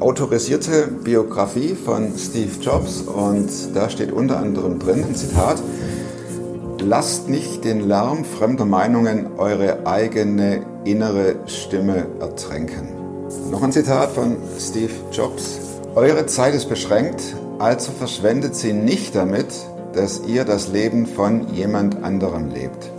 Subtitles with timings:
[0.00, 5.62] autorisierte Biografie von Steve Jobs und da steht unter anderem drin ein Zitat,
[6.80, 12.88] lasst nicht den Lärm fremder Meinungen eure eigene innere Stimme ertränken.
[13.50, 15.60] Noch ein Zitat von Steve Jobs,
[15.94, 17.22] eure Zeit ist beschränkt,
[17.58, 19.48] also verschwendet sie nicht damit,
[19.92, 22.90] dass ihr das Leben von jemand anderem lebt.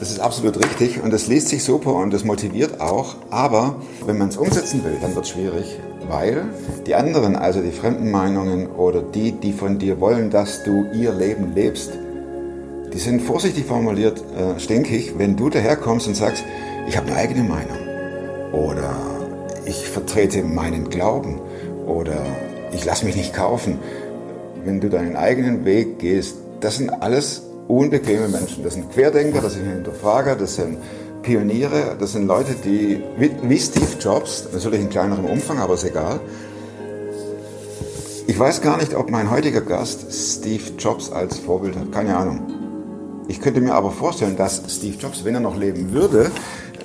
[0.00, 3.16] Das ist absolut richtig und das liest sich super und das motiviert auch.
[3.28, 3.76] Aber
[4.06, 6.46] wenn man es umsetzen will, dann wird es schwierig, weil
[6.86, 11.12] die anderen, also die fremden Meinungen oder die, die von dir wollen, dass du ihr
[11.12, 11.90] Leben lebst,
[12.94, 16.44] die sind vorsichtig formuliert äh, stinkig, wenn du daherkommst und sagst,
[16.88, 17.76] ich habe eine eigene Meinung
[18.52, 18.96] oder
[19.66, 21.38] ich vertrete meinen Glauben
[21.86, 22.24] oder
[22.72, 23.78] ich lasse mich nicht kaufen.
[24.64, 28.64] Wenn du deinen eigenen Weg gehst, das sind alles unbequeme Menschen.
[28.64, 30.78] Das sind Querdenker, das sind Hinterfrager, das sind
[31.22, 36.20] Pioniere, das sind Leute, die, wie, Steve Jobs, natürlich in kleinerem Umfang, aber ist egal.
[38.26, 42.40] Ich weiß gar nicht, ob mein heutiger Gast Steve Jobs als Vorbild hat, keine Ahnung.
[43.28, 46.30] Ich könnte mir aber vorstellen, dass Steve Jobs, wenn er noch leben würde,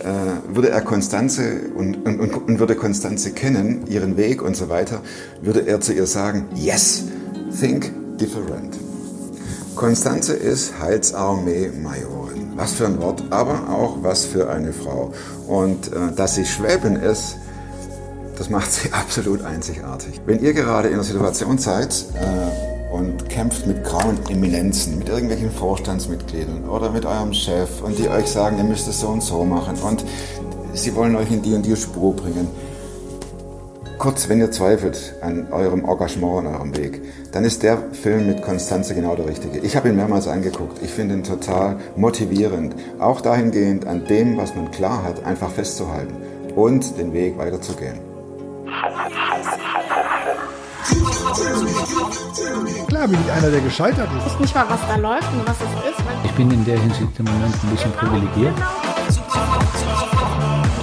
[0.03, 5.01] äh, würde er Konstanze und, und, und würde Konstanze kennen, ihren Weg und so weiter,
[5.41, 7.05] würde er zu ihr sagen, yes,
[7.59, 8.84] think different.
[9.75, 12.53] Konstanze ist Heilsarmee-Majorin.
[12.55, 15.11] Was für ein Wort, aber auch was für eine Frau.
[15.47, 17.35] Und äh, dass sie Schwäbin ist,
[18.37, 20.21] das macht sie absolut einzigartig.
[20.25, 25.51] Wenn ihr gerade in einer Situation seid äh, und kämpft mit grauen Eminenzen, mit irgendwelchen
[25.51, 29.43] Vorstandsmitgliedern oder mit eurem Chef und die euch sagen, ihr müsst es so und so
[29.43, 30.05] machen und
[30.73, 32.47] sie wollen euch in die und die Spur bringen,
[34.05, 38.43] Kurz, wenn ihr zweifelt an eurem Engagement, an eurem Weg, dann ist der Film mit
[38.43, 39.57] Konstanze genau der richtige.
[39.57, 40.77] Ich habe ihn mehrmals angeguckt.
[40.83, 42.75] Ich finde ihn total motivierend.
[42.99, 46.13] Auch dahingehend, an dem, was man klar hat, einfach festzuhalten
[46.55, 47.97] und den Weg weiterzugehen.
[52.87, 54.27] Klar bin ich einer, der gescheitert ist.
[54.27, 56.05] Ich weiß nicht mal, was da läuft und was es ist.
[56.25, 58.53] Ich bin in der Hinsicht im Moment ein bisschen privilegiert.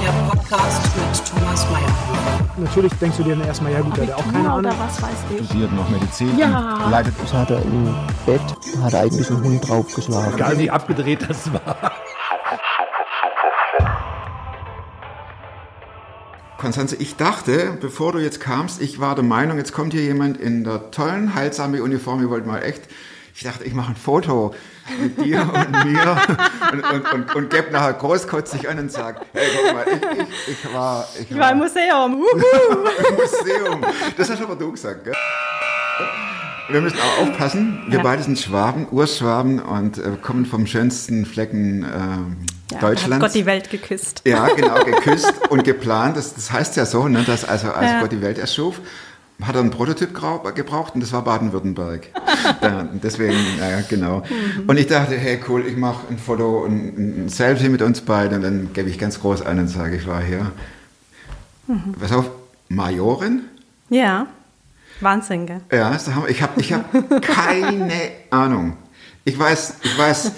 [0.03, 2.49] Der Podcast mit Thomas Mayer.
[2.57, 4.73] Natürlich denkst du dir dann erstmal, ja gut, der hat auch keine Ahnung.
[4.79, 5.47] was weiß ich.
[5.47, 6.89] Studiert noch Medizin, Ja.
[6.91, 7.95] leitet Das hat er im
[8.27, 8.41] Bett,
[8.83, 10.35] hat er eigentlich einen Hund draufgeschlagen.
[10.35, 11.93] Egal wie abgedreht das war.
[16.59, 20.37] Konstanze, ich dachte, bevor du jetzt kamst, ich war der Meinung, jetzt kommt hier jemand
[20.37, 22.83] in der tollen Heilsarmee-Uniform, ihr wollt mal echt.
[23.35, 24.55] Ich dachte, ich mache ein Foto
[25.01, 26.17] mit dir und mir
[26.73, 30.65] und, und, und, und gebe nachher großkotzig an und sage, hey, guck mal, ich, ich,
[30.65, 32.15] ich war, ich Ich war im Museum.
[32.17, 32.27] Uhu.
[33.09, 33.85] im Museum.
[34.17, 35.15] Das hast aber du gesagt, gell?
[36.69, 37.83] Wir müssen auch aufpassen.
[37.89, 38.03] Wir Ja.
[38.03, 42.37] beide sind Schwaben, Urschwaben und äh, kommen vom schönsten Flecken ähm,
[42.71, 43.15] Ja, Deutschlands.
[43.17, 44.23] Hat Gott die Welt geküsst.
[44.25, 46.17] Ja, genau, geküsst und geplant.
[46.17, 48.01] Das, das heißt ja so, ne, dass also als Ja.
[48.01, 48.81] Gott die Welt erschuf,
[49.47, 50.11] hat er einen Prototyp
[50.55, 52.09] gebraucht und das war Baden-Württemberg.
[53.03, 54.19] Deswegen, ja, genau.
[54.19, 54.69] Mhm.
[54.69, 58.37] Und ich dachte, hey cool, ich mache ein Foto und ein Selfie mit uns beiden
[58.37, 60.53] und dann gebe ich ganz groß an und sage, ich war hier.
[61.67, 61.95] Mhm.
[62.01, 62.31] Pass auf,
[62.69, 63.43] Majorin?
[63.91, 64.27] Ja.
[65.01, 65.61] Wahnsinn, gell?
[65.73, 65.97] Ja,
[66.29, 67.93] ich habe ich hab keine
[68.31, 68.77] Ahnung.
[69.25, 70.33] Ich weiß, ich weiß,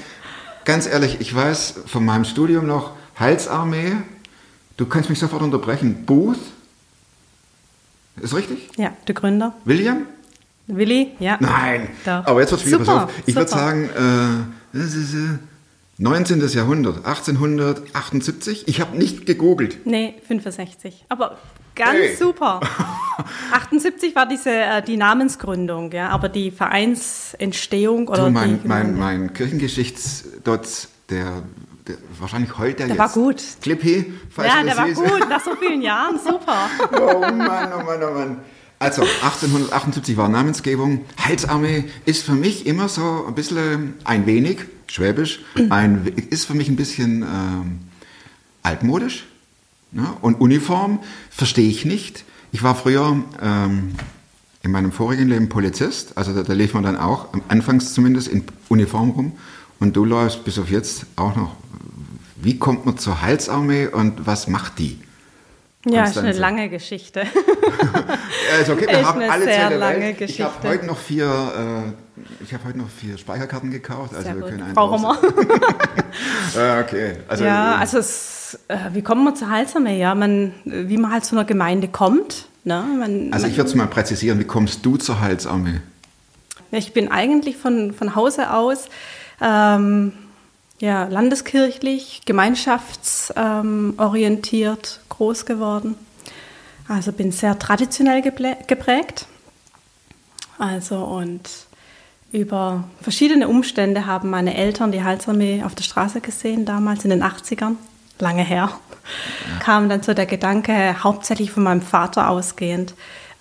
[0.65, 3.97] ganz ehrlich, ich weiß von meinem Studium noch, Heilsarmee,
[4.76, 6.38] du kannst mich sofort unterbrechen, Booth,
[8.21, 8.69] ist richtig?
[8.77, 9.55] Ja, der Gründer.
[9.65, 10.07] William?
[10.67, 11.37] Willi, ja.
[11.41, 12.27] Nein, Doch.
[12.27, 12.87] aber jetzt wird schwierig.
[12.87, 13.23] Super, Pass auf.
[13.27, 15.39] Ich würde sagen, äh, das ist, äh,
[15.99, 16.41] 19.
[16.49, 18.67] Jahrhundert, 1878.
[18.67, 19.87] Ich habe nicht gegoogelt.
[19.87, 21.05] Nee, 65.
[21.09, 21.37] Aber
[21.75, 22.17] ganz Hey.
[22.17, 22.61] super.
[23.53, 28.99] 78 war diese äh, die Namensgründung, ja, aber die Vereinsentstehung oder Du, mein, die, mein,
[28.99, 31.43] mein Kirchengeschichtsdotz, der
[32.19, 32.99] wahrscheinlich heult der, Der jetzt.
[33.17, 33.43] war gut.
[33.62, 35.00] Clippy, falls Ja, du der das war siehst.
[35.00, 36.69] gut, nach so vielen Jahren, super.
[36.93, 38.37] Oh Mann, oh Mann, oh Mann.
[38.78, 41.05] Also 1878 war Namensgebung.
[41.25, 44.59] Heilsarmee ist für mich immer so ein bisschen, ein wenig,
[44.89, 45.41] schwäbisch,
[45.71, 47.78] ein, ist für mich ein bisschen ähm,
[48.62, 49.27] altmodisch.
[49.92, 50.07] Ne?
[50.21, 50.98] Und Uniform
[51.31, 52.25] verstehe ich nicht.
[52.53, 53.95] Ich war früher ähm,
[54.63, 58.45] in meinem vorigen Leben Polizist, also da, da lief man dann auch, anfangs zumindest, in
[58.69, 59.33] Uniform rum.
[59.81, 61.57] Und du läufst bis auf jetzt auch noch.
[62.36, 65.01] Wie kommt man zur Heilsarmee und was macht die?
[65.86, 67.21] Ja, ist eine lange Geschichte.
[68.60, 70.21] Ist okay, wir Ist haben eine alle sehr der lange Welt.
[70.22, 70.69] Ich habe Geschichte.
[70.69, 74.51] heute noch vier, äh, ich habe heute noch vier Speicherkarten gekauft, also Sehr wir gut.
[74.51, 76.81] können einen Brauchen wir.
[76.81, 77.16] okay.
[77.28, 79.98] Also, ja, also es, äh, wie kommt man zur Heilsarmee?
[79.98, 82.47] Ja, man, wie man halt zu einer Gemeinde kommt.
[82.65, 82.83] Ne?
[82.98, 84.39] Man, also ich würde es mal präzisieren.
[84.39, 85.81] Wie kommst du zur Heilsarmee?
[86.71, 88.89] Ich bin eigentlich von, von Hause aus
[89.41, 90.13] ähm,
[90.84, 95.95] ja, landeskirchlich, gemeinschaftsorientiert groß geworden.
[96.86, 99.27] Also bin sehr traditionell geprägt.
[100.59, 101.48] Also und
[102.33, 107.22] über verschiedene Umstände haben meine Eltern die Heilsarmee auf der Straße gesehen, damals in den
[107.22, 107.77] 80ern,
[108.19, 108.69] lange her.
[109.60, 112.92] Kam dann so der Gedanke, hauptsächlich von meinem Vater ausgehend,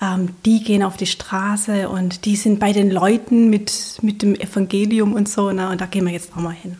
[0.01, 4.35] ähm, die gehen auf die Straße und die sind bei den Leuten mit, mit dem
[4.35, 6.77] Evangelium und so, ne, und da gehen wir jetzt auch mal hin.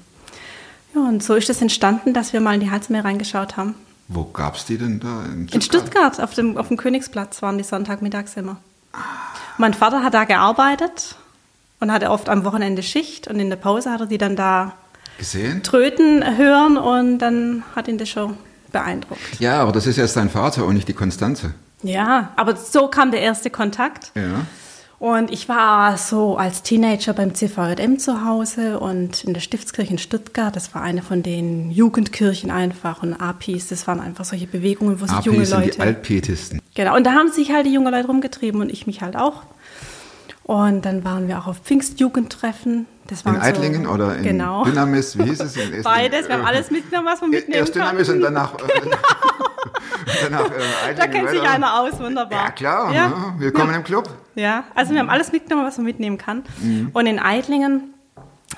[0.96, 3.76] Ja, und so ist es entstanden, dass wir mal in die Heilsarmee reingeschaut haben.
[4.08, 5.24] Wo gab es die denn da?
[5.52, 8.58] In Stuttgart, auf dem, auf dem Königsplatz waren die Sonntagmittags immer.
[9.58, 11.16] Mein Vater hat da gearbeitet
[11.80, 14.74] und hatte oft am Wochenende Schicht und in der Pause hat er die dann da
[15.18, 15.64] Gesehen?
[15.64, 18.38] tröten hören und dann hat ihn das schon
[18.72, 19.40] beeindruckt.
[19.40, 21.54] Ja, aber das ist jetzt dein Vater und nicht die Konstanze.
[21.82, 24.12] Ja, aber so kam der erste Kontakt.
[24.16, 24.46] Ja.
[25.04, 29.98] Und ich war so als Teenager beim CVJM zu Hause und in der Stiftskirche in
[29.98, 30.56] Stuttgart.
[30.56, 33.68] Das war eine von den Jugendkirchen einfach und APIs.
[33.68, 35.82] Das waren einfach solche Bewegungen, wo sich APs junge sind die Leute.
[35.82, 36.62] Altpietisten.
[36.74, 39.44] Genau, und da haben sich halt die jungen Leute rumgetrieben und ich mich halt auch.
[40.44, 42.86] Und dann waren wir auch auf Pfingstjugendtreffen.
[43.08, 44.64] Das waren In Eitlingen so, oder in genau.
[44.64, 45.58] Dynamis, wie hieß es?
[45.84, 48.36] Beides, wir haben alles mitgenommen, was wir mitnehmen Erst Dynamis und konnten.
[48.36, 48.58] danach, äh,
[50.24, 50.96] danach äh.
[50.96, 52.46] Da kennt sich einer aus, wunderbar.
[52.46, 52.94] Ja, klar.
[52.94, 53.08] Ja.
[53.10, 53.16] ne?
[53.38, 54.10] Willkommen im Club.
[54.36, 56.44] Ja, also wir haben alles mitgenommen, was man mitnehmen kann.
[56.94, 57.94] Und in Eitlingen,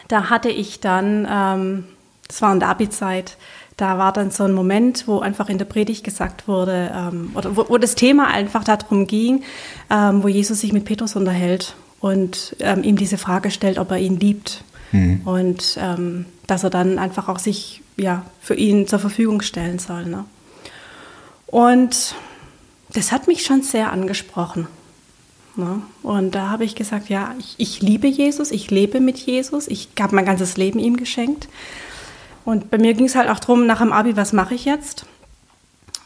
[0.07, 1.85] da hatte ich dann, ähm,
[2.27, 3.37] das war in der Abi-Zeit,
[3.77, 7.57] da war dann so ein Moment, wo einfach in der Predigt gesagt wurde, ähm, oder
[7.57, 9.43] wo, wo das Thema einfach darum ging,
[9.89, 13.97] ähm, wo Jesus sich mit Petrus unterhält und ähm, ihm diese Frage stellt, ob er
[13.97, 14.63] ihn liebt.
[15.25, 20.05] Und ähm, dass er dann einfach auch sich ja, für ihn zur Verfügung stellen soll.
[20.05, 20.25] Ne?
[21.47, 22.15] Und
[22.93, 24.67] das hat mich schon sehr angesprochen.
[25.55, 25.81] Ne?
[26.03, 29.89] Und da habe ich gesagt, ja, ich, ich liebe Jesus, ich lebe mit Jesus, ich
[29.99, 31.47] habe mein ganzes Leben ihm geschenkt.
[32.43, 35.05] Und bei mir ging es halt auch darum, nach dem Abi, was mache ich jetzt?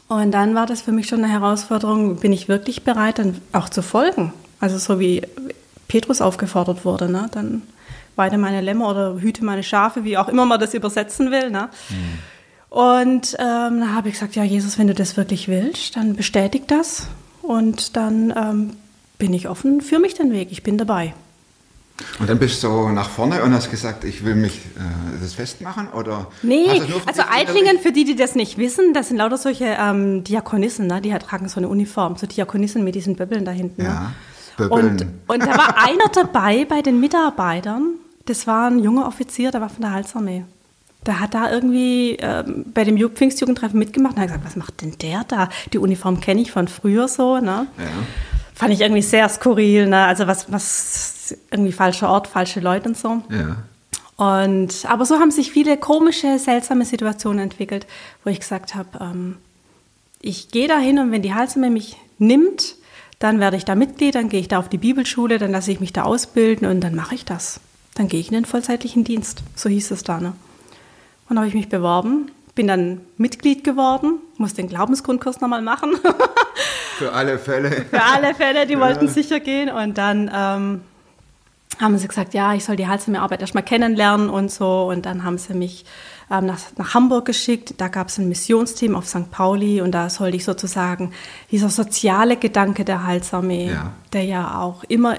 [0.08, 3.68] Und dann war das für mich schon eine Herausforderung, bin ich wirklich bereit, dann auch
[3.68, 4.32] zu folgen?
[4.58, 5.22] Also so wie
[5.88, 7.28] Petrus aufgefordert wurde, ne?
[7.32, 7.62] dann
[8.16, 11.50] weide meine Lämmer oder hüte meine Schafe, wie auch immer man das übersetzen will.
[11.50, 11.68] Ne?
[12.70, 16.68] Und ähm, da habe ich gesagt, ja Jesus, wenn du das wirklich willst, dann bestätig
[16.68, 17.08] das
[17.42, 18.70] und dann ähm,
[19.18, 21.12] bin ich offen, für mich den Weg, ich bin dabei.
[22.18, 25.34] Und dann bist du so nach vorne und hast gesagt, ich will mich äh, das
[25.34, 25.88] festmachen?
[25.88, 30.24] Oder Nee, also Eitlingen, für die, die das nicht wissen, das sind lauter solche ähm,
[30.24, 31.00] Diakonissen, ne?
[31.00, 33.82] die tragen so eine Uniform, so Diakonissen mit diesen Böbbeln da hinten.
[33.82, 34.14] Ja, Ne?
[34.56, 34.90] Böbbeln.
[34.90, 37.94] Und, und da war einer dabei bei den Mitarbeitern,
[38.26, 40.44] das war ein junger Offizier, der war von der Halsarmee.
[41.06, 44.82] Der hat da irgendwie ähm, bei dem Ju- Pfingstjugendtreffen mitgemacht und hat gesagt, was macht
[44.82, 45.48] denn der da?
[45.72, 47.66] Die Uniform kenne ich von früher so, ne?
[47.78, 47.84] Ja.
[48.54, 50.04] Fand ich irgendwie sehr skurril, ne?
[50.04, 53.22] Also was, was irgendwie falscher Ort, falsche Leute und so.
[53.30, 53.56] Ja.
[54.44, 57.86] Und, aber so haben sich viele komische, seltsame Situationen entwickelt,
[58.22, 59.38] wo ich gesagt habe, ähm,
[60.20, 62.74] ich gehe da hin und wenn die Halsame mich nimmt,
[63.18, 65.80] dann werde ich da Mitglied, dann gehe ich da auf die Bibelschule, dann lasse ich
[65.80, 67.60] mich da ausbilden und dann mache ich das.
[67.94, 69.42] Dann gehe ich in den vollzeitlichen Dienst.
[69.54, 70.20] So hieß es da.
[70.20, 70.34] Ne?
[71.30, 75.92] Und habe ich mich beworben, bin dann Mitglied geworden, muss den Glaubensgrundkurs nochmal machen.
[76.98, 77.70] Für alle Fälle.
[77.88, 79.70] Für alle Fälle, die wollten sicher gehen.
[79.70, 80.80] Und dann ähm,
[81.80, 84.88] haben sie gesagt, ja, ich soll die Halsame-Arbeit erstmal kennenlernen und so.
[84.90, 85.86] Und dann haben sie mich
[86.30, 87.74] ähm, nach, nach Hamburg geschickt.
[87.78, 89.30] Da gab es ein Missionsteam auf St.
[89.30, 91.12] Pauli und da sollte ich sozusagen
[91.50, 93.92] dieser soziale Gedanke der Halsarmee, Ja.
[94.12, 95.16] der ja auch immer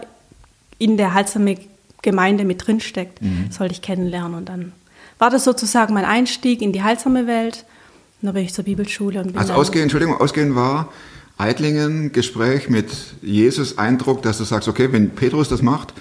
[0.78, 3.20] in der Halsarmee-Gemeinde mit drinsteckt,
[3.50, 4.36] sollte ich kennenlernen.
[4.36, 4.74] Und dann
[5.22, 7.66] war das sozusagen mein Einstieg in die Halsarmee-Welt.
[8.22, 10.90] Und dann bin ich zur Bibelschule und Also dann, ausgehen, Entschuldigung, ausgehen war
[11.38, 12.90] Eitlingen, Gespräch mit
[13.22, 15.94] Jesus, Eindruck, dass du sagst, okay, wenn Petrus das macht,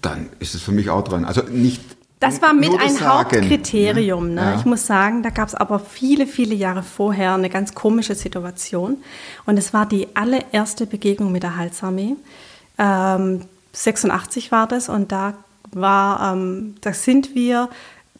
[0.00, 1.24] dann ist es für mich auch dran.
[1.24, 1.82] Also nicht.
[2.20, 4.34] Das war mit ein Sagen, Hauptkriterium.
[4.34, 4.40] Ne?
[4.40, 4.54] Ja.
[4.56, 8.98] Ich muss sagen, da gab es aber viele, viele Jahre vorher eine ganz komische Situation.
[9.44, 12.14] Und es war die allererste Begegnung mit der Heilsarmee.
[12.78, 15.34] Ähm, 86 war das und da
[15.72, 17.68] war, ähm, da sind wir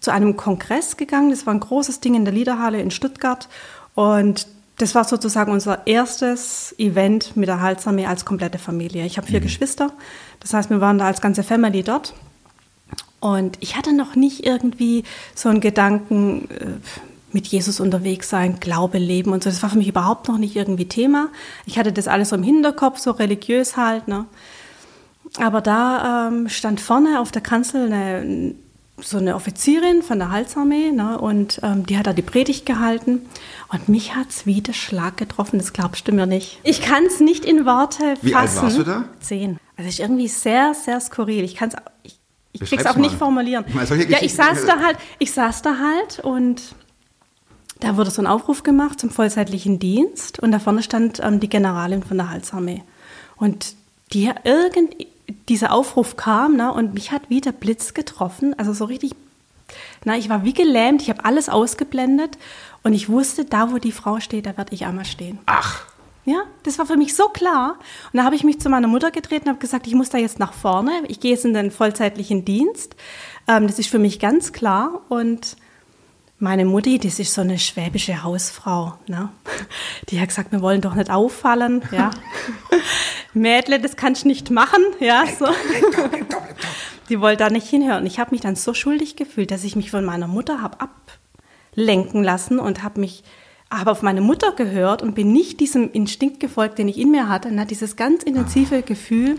[0.00, 1.30] zu einem Kongress gegangen.
[1.30, 3.48] Das war ein großes Ding in der Liederhalle in Stuttgart
[3.94, 4.46] und
[4.78, 9.06] das war sozusagen unser erstes Event mit der Heilsarmee als komplette Familie.
[9.06, 9.92] Ich habe vier Geschwister,
[10.40, 12.14] das heißt, wir waren da als ganze Family dort.
[13.20, 16.66] Und ich hatte noch nicht irgendwie so einen Gedanken, äh,
[17.36, 19.50] mit Jesus unterwegs sein, Glaube leben und so.
[19.50, 21.28] Das war für mich überhaupt noch nicht irgendwie Thema.
[21.66, 24.08] Ich hatte das alles so im Hinterkopf, so religiös halt.
[24.08, 24.24] Ne?
[25.38, 28.54] Aber da ähm, stand vorne auf der Kanzel eine,
[28.98, 31.18] so eine Offizierin von der Halsarmee ne?
[31.18, 33.26] und ähm, die hat da die Predigt gehalten
[33.68, 36.60] und mich hat es wie der Schlag getroffen, das glaubst du mir nicht.
[36.62, 38.18] Ich kann es nicht in Worte fassen.
[38.22, 39.04] Wie alt warst du da?
[39.20, 39.58] Zehn.
[39.76, 41.44] Also ist irgendwie sehr, sehr skurril.
[41.44, 42.18] Ich kann es ich,
[42.52, 43.18] ich krieg's auch nicht mal.
[43.18, 43.66] formulieren.
[43.74, 46.62] Mal Ja, ich saß da halt, ich saß da halt und
[47.80, 51.50] da wurde so ein Aufruf gemacht zum vollzeitlichen Dienst und da vorne stand ähm, die
[51.50, 52.82] Generalin von der Halsarmee.
[53.36, 53.74] Und
[54.14, 54.94] die, irgend,
[55.48, 59.12] dieser Aufruf kam ne, und mich hat wie der Blitz getroffen, also so richtig,
[60.04, 62.38] na, ich war wie gelähmt, ich habe alles ausgeblendet
[62.82, 65.38] und ich wusste, da wo die Frau steht, da werde ich einmal stehen.
[65.46, 65.84] Ach,
[66.24, 67.76] Ja, das war für mich so klar.
[68.12, 70.18] Und da habe ich mich zu meiner Mutter gedreht und habe gesagt, ich muss da
[70.18, 70.90] jetzt nach vorne.
[71.06, 72.96] Ich gehe jetzt in den vollzeitlichen Dienst.
[73.46, 75.02] Ähm, das ist für mich ganz klar.
[75.08, 75.56] Und
[76.38, 78.94] meine Mutti, das ist so eine schwäbische Hausfrau.
[79.06, 79.30] Ne?
[80.10, 81.82] Die hat gesagt, wir wollen doch nicht auffallen.
[81.92, 82.10] Ja.
[83.34, 84.82] Mädle, das kannst du nicht machen.
[85.00, 85.46] Ja, so.
[87.08, 88.04] Die wollte da nicht hinhören.
[88.06, 90.78] Ich habe mich dann so schuldig gefühlt, dass ich mich von meiner Mutter habe
[91.72, 93.22] ablenken lassen und habe mich
[93.68, 97.28] aber auf meine Mutter gehört und bin nicht diesem Instinkt gefolgt, den ich in mir
[97.28, 97.48] hatte.
[97.48, 99.38] Und hat dieses ganz intensive Gefühl,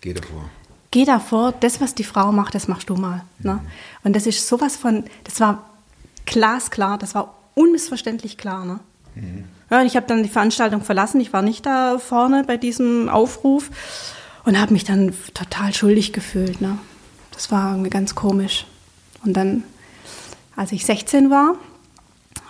[0.00, 0.48] geh davor.
[0.90, 3.22] geh davor, das, was die Frau macht, das machst du mal.
[3.40, 3.60] Ne?
[4.04, 5.73] Und das ist sowas von, das war
[6.26, 8.64] glasklar, das war unmissverständlich klar.
[8.64, 8.80] Ne?
[9.70, 13.08] Ja, und ich habe dann die Veranstaltung verlassen, ich war nicht da vorne bei diesem
[13.08, 13.70] Aufruf
[14.44, 16.60] und habe mich dann total schuldig gefühlt.
[16.60, 16.78] Ne?
[17.32, 18.66] Das war irgendwie ganz komisch.
[19.24, 19.64] Und dann,
[20.56, 21.56] als ich 16 war,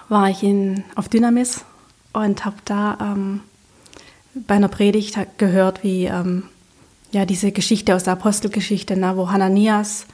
[0.08, 1.64] war ich in, auf Dynamis
[2.12, 3.40] und habe da ähm,
[4.34, 6.44] bei einer Predigt gehört, wie ähm,
[7.12, 10.06] ja, diese Geschichte aus der Apostelgeschichte, ne, wo Hananias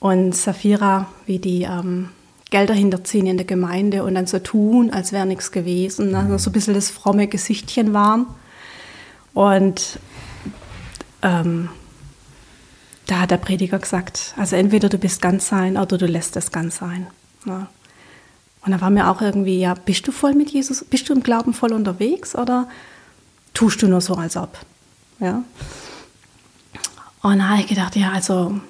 [0.00, 2.10] und Sapphira, wie die ähm,
[2.50, 6.50] Gelder hinterziehen in der Gemeinde und dann so tun, als wäre nichts gewesen, ne, so
[6.50, 8.26] ein bisschen das fromme Gesichtchen waren.
[9.34, 9.98] Und
[11.22, 11.68] ähm,
[13.06, 16.52] da hat der Prediger gesagt, also entweder du bist ganz sein oder du lässt es
[16.52, 17.08] ganz sein.
[17.44, 17.66] Ne.
[18.64, 21.22] Und da war mir auch irgendwie, ja, bist du voll mit Jesus, bist du im
[21.22, 22.68] Glauben voll unterwegs oder
[23.54, 24.58] tust du nur so, als ob?
[25.20, 25.42] Ja.
[27.22, 28.60] Und da habe ich gedacht, ja, also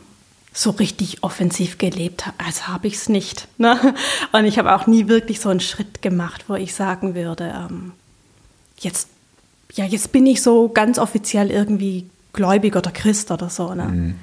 [0.57, 3.47] so richtig offensiv gelebt, also habe ich es nicht.
[3.59, 3.79] Ne?
[4.33, 7.93] Und ich habe auch nie wirklich so einen Schritt gemacht, wo ich sagen würde, ähm,
[8.79, 9.09] jetzt,
[9.75, 13.75] ja, jetzt bin ich so ganz offiziell irgendwie gläubig oder Christ oder so.
[13.75, 14.15] Ne?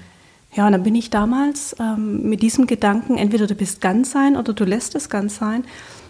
[0.55, 4.35] Ja, und dann bin ich damals ähm, mit diesem Gedanken, entweder du bist ganz sein
[4.35, 5.63] oder du lässt es ganz sein.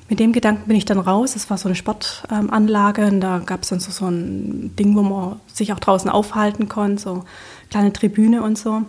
[0.07, 1.35] Mit dem Gedanken bin ich dann raus.
[1.35, 5.01] Es war so eine Sportanlage und da gab es dann so, so ein Ding, wo
[5.01, 7.23] man sich auch draußen aufhalten konnte, so
[7.69, 8.83] kleine Tribüne und so.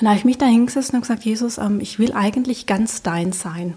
[0.00, 3.02] Und da habe ich mich da hingesessen und gesagt, Jesus, ähm, ich will eigentlich ganz
[3.02, 3.74] dein sein.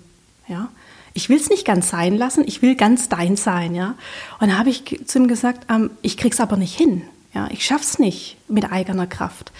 [0.48, 0.70] Ja?
[1.13, 3.75] Ich will es nicht ganz sein lassen, ich will ganz dein sein.
[3.75, 3.96] Ja?
[4.39, 7.01] Und da habe ich zu ihm gesagt, ähm, ich krieg's aber nicht hin.
[7.34, 7.50] Ja?
[7.51, 9.51] Ich schaff's nicht mit eigener Kraft.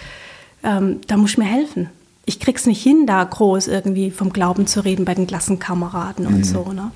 [0.62, 1.90] Ähm, da muss ich mir helfen.
[2.24, 6.44] Ich krieg's nicht hin, da groß irgendwie vom Glauben zu reden bei den Klassenkameraden und
[6.46, 6.72] so.
[6.72, 6.90] Ne?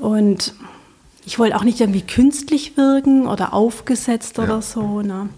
[0.00, 0.54] Und
[1.26, 5.02] ich wollte auch nicht irgendwie künstlich wirken oder aufgesetzt oder so.
[5.02, 5.28] Ne?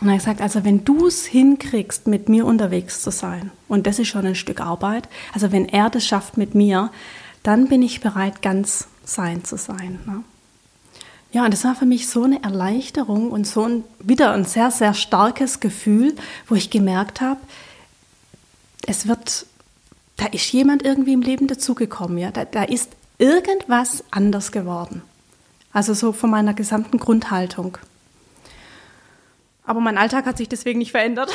[0.00, 3.86] Und er hat gesagt, also wenn du es hinkriegst, mit mir unterwegs zu sein, und
[3.86, 6.90] das ist schon ein Stück Arbeit, also wenn er das schafft mit mir,
[7.42, 9.98] dann bin ich bereit, ganz sein zu sein.
[10.06, 10.22] Ne?
[11.32, 14.70] Ja, und das war für mich so eine Erleichterung und so ein, wieder ein sehr,
[14.70, 16.14] sehr starkes Gefühl,
[16.46, 17.40] wo ich gemerkt habe,
[18.86, 19.46] es wird,
[20.16, 25.02] da ist jemand irgendwie im Leben dazugekommen, ja, da, da ist irgendwas anders geworden.
[25.72, 27.76] Also so von meiner gesamten Grundhaltung.
[29.68, 31.30] Aber mein Alltag hat sich deswegen nicht verändert.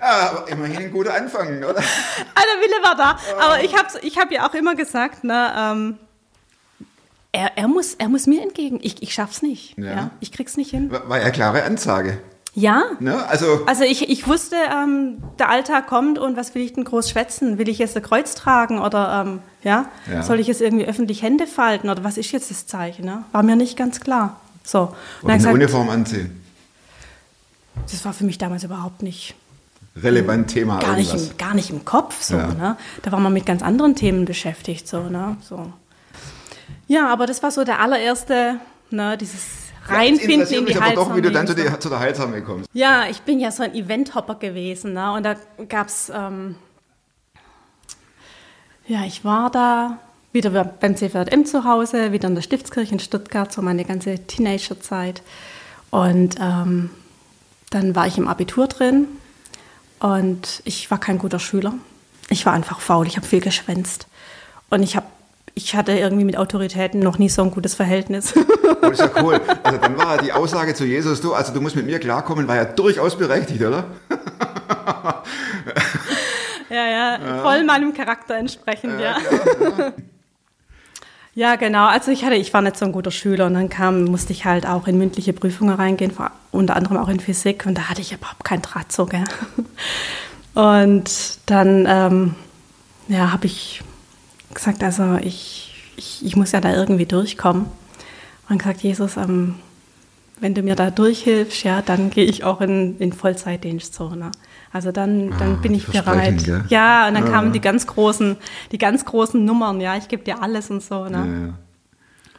[0.00, 1.80] Ja, aber immerhin ein guter Anfang, oder?
[2.34, 3.16] Ah, der Wille war da.
[3.40, 5.98] Aber ich habe ich hab ja auch immer gesagt, ne, ähm,
[7.30, 8.80] er, er, muss, er muss mir entgegen.
[8.82, 9.78] Ich, ich schaff's nicht.
[9.78, 9.84] Ja.
[9.84, 10.10] Ja.
[10.18, 10.90] Ich krieg's nicht hin.
[10.90, 12.18] War ja klare Ansage.
[12.54, 12.82] Ja.
[13.00, 13.26] Ne?
[13.28, 17.08] Also, Also ich, ich wusste, ähm, der Alltag kommt und was will ich denn groß
[17.08, 17.56] schwätzen?
[17.58, 19.86] Will ich jetzt ein Kreuz tragen oder ähm, ja?
[20.10, 20.22] Ja.
[20.22, 23.06] soll ich jetzt irgendwie öffentlich Hände falten oder was ist jetzt das Zeichen?
[23.06, 23.24] Ne?
[23.32, 24.38] War mir nicht ganz klar.
[24.64, 24.80] So.
[24.82, 24.88] Und
[25.22, 26.42] oder eine gesagt, Uniform anziehen.
[27.90, 29.34] das war für mich damals überhaupt nicht
[29.96, 32.48] Relevant Thema gar nicht, im, gar nicht im Kopf so, Ja.
[32.48, 32.76] ne?
[33.02, 35.36] Da war man mit ganz anderen Themen beschäftigt, so, ne?
[35.42, 35.72] So.
[36.86, 38.56] Ja, aber das war so der allererste,
[38.90, 41.88] ne, dieses Reinfinden interessiert in die mich aber doch, wie du dann zu, der- zu
[41.88, 42.68] der Heilsarmee kommst.
[42.72, 45.12] Ja, ich bin ja so ein Eventhopper gewesen, ne?
[45.12, 45.36] Und da
[45.68, 46.56] gab's, ähm,
[48.86, 49.98] ja, ich war da
[50.32, 55.22] wieder beim CVM zu Hause, wieder in der Stiftskirche in Stuttgart, so meine ganze Teenagerzeit.
[55.90, 56.90] Und ähm,
[57.70, 59.06] dann war ich im Abitur drin
[60.00, 61.74] und ich war kein guter Schüler.
[62.28, 64.06] Ich war einfach faul, ich habe viel geschwänzt.
[64.70, 65.04] Und ich, hab,
[65.54, 68.34] ich hatte irgendwie mit Autoritäten noch nie so ein gutes Verhältnis.
[68.84, 69.40] Oh, das ist ja cool.
[69.62, 72.56] Also dann war die Aussage zu Jesus, du, also du musst mit mir klarkommen, war
[72.56, 73.84] ja durchaus berechtigt, oder?
[76.68, 79.16] Ja, ja, voll meinem Charakter entsprechend, ja.
[81.34, 81.86] Ja, genau.
[81.86, 84.44] Also ich hatte, ich war nicht so ein guter Schüler und dann kam, musste ich
[84.44, 88.02] halt auch in mündliche Prüfungen reingehen, vor- unter anderem auch in Physik und da hatte
[88.02, 89.24] ich überhaupt keinen Draht so, gell.
[90.54, 92.34] Und dann ähm,
[93.08, 93.82] ja, habe ich
[94.54, 97.66] gesagt, also ich, ich, ich muss ja da irgendwie durchkommen.
[98.48, 99.56] Und gesagt, Jesus, ähm,
[100.40, 104.10] wenn du mir da durchhilfst, ja, dann gehe ich auch in, in Vollzeitdienst so.
[104.10, 104.30] Ne?
[104.72, 106.44] Also dann, dann Ah, bin ich bereit.
[106.44, 106.64] gell?
[106.68, 107.30] Ja, und dann Ja.
[107.30, 108.36] kamen die ganz großen,
[108.72, 111.48] die ganz großen Nummern, ja, ich gebe dir alles und so, ne?
[111.48, 111.54] Ja.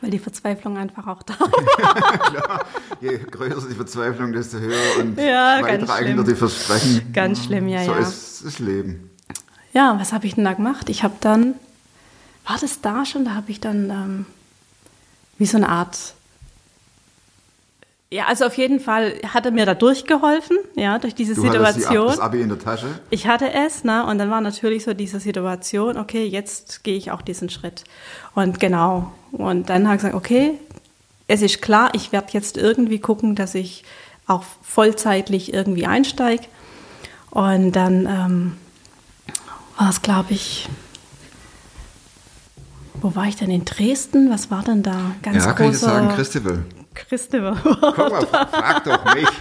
[0.02, 2.66] Weil die Verzweiflung einfach auch da war.
[3.00, 7.14] Je größer die Verzweiflung, desto höher und Ja, weitreichender die Versprechen.
[7.14, 8.00] Ganz schlimm, ja, so ja.
[8.00, 9.10] ist das Leben.
[9.72, 10.90] Ja, was habe ich denn da gemacht?
[10.90, 11.54] Ich habe dann,
[12.46, 13.26] war das da schon?
[13.26, 14.26] Da habe ich dann ähm,
[15.38, 16.14] wie so eine Art,
[18.10, 21.78] ja, also auf jeden Fall hat er mir da durchgeholfen, ja, durch diese Du hattest
[21.78, 22.08] die, Situation.
[22.08, 22.88] das Abi in der Tasche.
[23.10, 24.06] Ich hatte es, ne?
[24.06, 27.84] Und dann war natürlich so diese Situation, okay, jetzt gehe ich auch diesen Schritt.
[28.36, 29.12] Und genau.
[29.32, 30.60] Und dann habe ich gesagt, okay,
[31.28, 33.84] es ist klar, ich werde jetzt irgendwie gucken, dass ich
[34.28, 36.44] auch vollzeitlich irgendwie einsteige.
[37.32, 38.58] Und dann ähm,
[39.78, 40.70] war es, glaube ich,
[43.04, 44.30] wo war ich denn in Dresden?
[44.32, 44.96] Was war denn da?
[45.22, 46.66] Ganz ja, kann ich jetzt sagen, Christabel.
[46.96, 47.58] Christopher.
[47.64, 49.28] Guck mal, frag doch mich.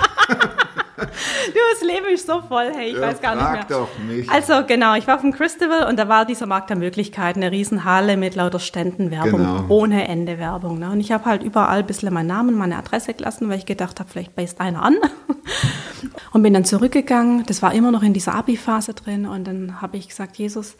[0.94, 3.78] Du, das Leben ist so voll, hey, ich Ja, weiß gar nicht frag mehr.
[3.78, 4.30] doch mich.
[4.30, 7.50] Also genau, ich war auf dem Christabel und da war dieser Markt der Möglichkeiten, eine
[7.50, 9.64] Riesenhalle mit lauter Ständen Werbung, Genau.
[9.68, 10.78] ohne Ende Werbung.
[10.78, 10.90] Ne?
[10.90, 13.98] Und ich habe halt überall ein bisschen meinen Namen, meine Adresse gelassen, weil ich gedacht
[13.98, 14.94] habe, vielleicht beißt einer an.
[16.32, 19.96] Und bin dann zurückgegangen, das war immer noch in dieser Abi-Phase drin und dann habe
[19.98, 20.76] ich gesagt, Jesus,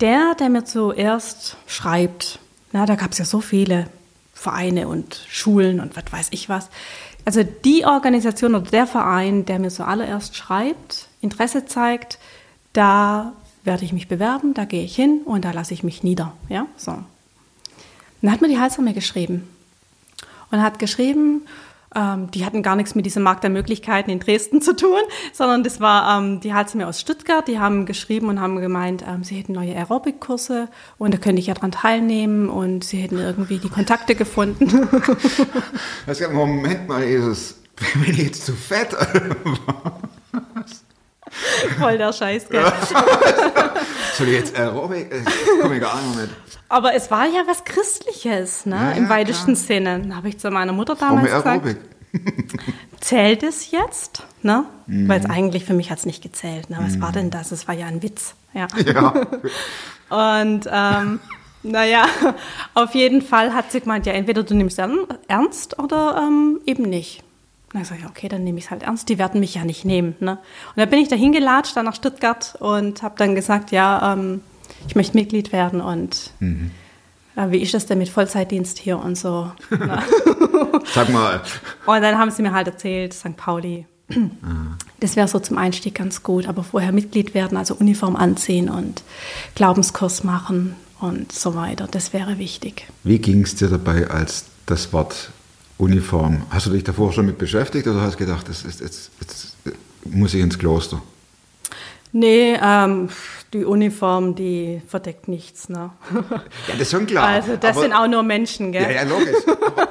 [0.00, 2.38] der, der mir zuerst schreibt,
[2.72, 3.88] na, da gab es ja so viele
[4.34, 6.70] Vereine und Schulen und was weiß ich was.
[7.24, 12.18] Also die Organisation oder der Verein, der mir zuallererst schreibt, Interesse zeigt,
[12.72, 13.32] da
[13.64, 16.32] werde ich mich bewerben, da gehe ich hin und da lasse ich mich nieder.
[16.48, 16.96] Ja, so.
[18.22, 19.48] Dann hat mir die Halsarmee geschrieben
[20.50, 21.42] und hat geschrieben,
[21.94, 25.00] ähm, die hatten gar nichts mit diesem Markt der Möglichkeiten in Dresden zu tun,
[25.32, 29.24] sondern das war ähm, die Halsarmee aus Stuttgart, die haben geschrieben und haben gemeint, ähm,
[29.24, 30.68] sie hätten neue Aerobic-Kurse
[30.98, 34.88] und da könnte ich ja dran teilnehmen und sie hätten irgendwie die Kontakte gefunden.
[36.32, 38.96] Moment mal, Jesus, bin ich jetzt zu fett?
[41.78, 42.64] Voll der Scheiß, gell?
[44.16, 45.12] Soll ich jetzt Aerobic?
[45.12, 45.22] Äh,
[45.60, 46.30] Komm ich gar nicht mit.
[46.70, 48.76] Aber es war ja was Christliches, ne?
[48.76, 49.66] Ja, im ja, weitesten klar.
[49.66, 49.98] Sinne.
[49.98, 51.76] Dann habe ich zu meiner Mutter damals gesagt,
[53.00, 54.22] zählt es jetzt?
[54.42, 54.64] Ne?
[54.86, 55.08] Mhm.
[55.08, 56.70] Weil es eigentlich für mich hat es nicht gezählt.
[56.70, 56.78] Ne?
[56.80, 57.50] Was war denn das?
[57.50, 58.34] Es war ja ein Witz.
[58.54, 58.68] Ja.
[58.86, 59.14] Ja.
[60.42, 61.18] Und ähm,
[61.64, 62.04] naja,
[62.74, 64.88] auf jeden Fall hat sie gemeint, ja, entweder du nimmst es
[65.26, 67.24] ernst oder ähm, eben nicht.
[67.72, 69.08] Und dann sag ich, okay, dann nehme ich es halt ernst.
[69.08, 70.14] Die werden mich ja nicht nehmen.
[70.20, 70.32] Ne?
[70.32, 74.42] Und dann bin ich da hingelatscht, dann nach Stuttgart und habe dann gesagt, ja, ähm,
[74.88, 76.32] ich möchte Mitglied werden und
[77.36, 79.52] äh, wie ist das denn mit Vollzeitdienst hier und so.
[80.94, 81.40] Sag mal,
[81.86, 83.36] Und dann haben sie mir halt erzählt, St.
[83.36, 83.86] Pauli.
[84.98, 89.02] Das wäre so zum Einstieg ganz gut, aber vorher Mitglied werden, also Uniform anziehen und
[89.54, 91.86] Glaubenskurs machen und so weiter.
[91.88, 92.86] Das wäre wichtig.
[93.04, 95.30] wie ging es dir dabei, als das Wort
[95.78, 96.42] Uniform?
[96.50, 98.80] Hast du dich davor schon mit beschäftigt oder hast du gedacht, ist, jetzt,
[99.20, 99.56] jetzt
[100.04, 101.00] muss ich ins Kloster?
[102.12, 103.08] Nee, ähm,
[103.52, 105.68] die Uniform, die verdeckt nichts.
[105.68, 105.90] Ne?
[106.12, 106.22] Ja,
[106.72, 107.26] das ist schon klar.
[107.26, 108.82] Also das aber- sind auch nur Menschen, gell?
[108.82, 109.36] Ja, ja, logisch.
[109.46, 109.88] Aber,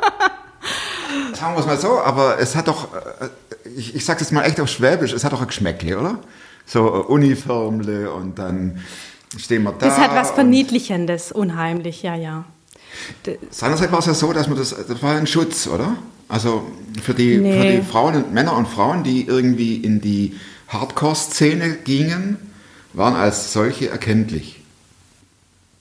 [1.35, 3.29] sagen wir es mal so, aber es hat doch, äh,
[3.77, 6.19] ich, ich sage es mal echt auf Schwäbisch, es hat doch ein Geschmäckle, oder?
[6.65, 8.81] So äh, Uniformle und dann
[9.37, 9.87] stehen wir da.
[9.87, 12.43] Das hat was Verniedlichendes, unheimlich, ja, ja.
[13.51, 15.95] Seinerzeit war es ja so, dass man das, das war ein Schutz, oder?
[16.27, 16.63] Also
[17.01, 17.61] für die, Nee.
[17.61, 20.35] für die Frauen und Männer und Frauen, die irgendwie in die
[20.69, 22.37] Hardcore-Szene gingen,
[22.93, 24.59] waren als solche erkenntlich.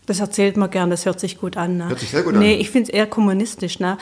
[0.09, 1.77] Das erzählt man gern, das hört sich gut an.
[1.77, 1.91] Ne?
[1.91, 2.61] Hört sich sehr gut nee, an.
[2.61, 3.79] ich finde es eher kommunistisch.
[3.79, 3.99] Ne?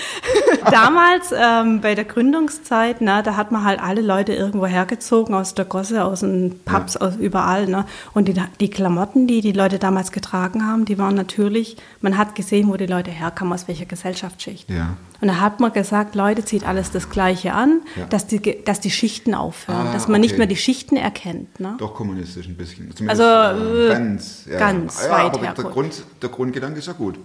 [0.70, 5.54] Damals ähm, bei der Gründungszeit, ne, da hat man halt alle Leute irgendwo hergezogen, aus
[5.54, 7.66] der Gosse, aus den Pubs, aus überall.
[7.66, 7.86] Ne?
[8.14, 12.36] Und die, die Klamotten, die die Leute damals getragen haben, die waren natürlich, man hat
[12.36, 14.70] gesehen, wo die Leute herkamen, aus welcher Gesellschaftsschicht.
[14.70, 14.96] Ja.
[15.22, 18.06] Und da hat man gesagt, Leute, zieht alles das Gleiche an, Ja.
[18.06, 20.38] dass, die, dass die Schichten aufhören, Ah, dass man nicht okay.
[20.38, 21.60] mehr die Schichten erkennt.
[21.60, 21.76] Ne?
[21.78, 22.92] Doch kommunistisch ein bisschen.
[23.08, 24.58] Also, äh, äh, ganz, ja.
[24.58, 25.64] ganz ja, weit aber der.
[25.70, 27.20] Grund, der Grundgedanke ist ja gut.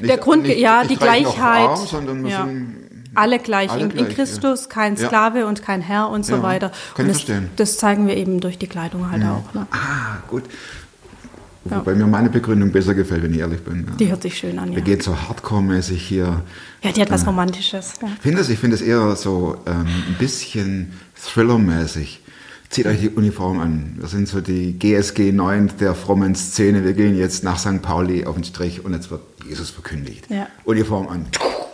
[0.00, 1.68] Der Grund, ja, die Gleichheit.
[1.68, 2.48] Arm, sondern ja.
[3.14, 5.06] alle gleich alle in, in gleich, Christus, kein Ja.
[5.06, 6.72] Sklave und kein Herr und so Ja, weiter.
[6.96, 7.50] kann und ich das, verstehen.
[7.54, 9.54] das zeigen wir eben durch die Kleidung halt auch.
[9.54, 9.66] Ne?
[9.70, 10.42] Ah, gut.
[11.64, 13.86] Wobei mir meine Begründung besser gefällt, wenn ich ehrlich bin.
[13.86, 13.96] Ja.
[13.96, 14.84] Die hört sich schön an, Wir ja.
[14.84, 16.42] gehen so hardcore-mäßig hier.
[16.82, 17.94] Ja, die hat was Romantisches.
[18.00, 18.08] Ja.
[18.14, 20.92] Ich finde es, ich finde es eher so ähm, ein bisschen
[21.22, 22.20] Thriller-mäßig.
[22.70, 23.96] Zieht euch die Uniform an.
[23.98, 26.84] Wir sind so die GSG 9 der frommen Szene.
[26.84, 27.82] Wir gehen jetzt nach St.
[27.82, 30.26] Pauli auf den Strich und jetzt wird Jesus verkündigt.
[30.30, 30.46] Ja.
[30.64, 31.26] Uniform an.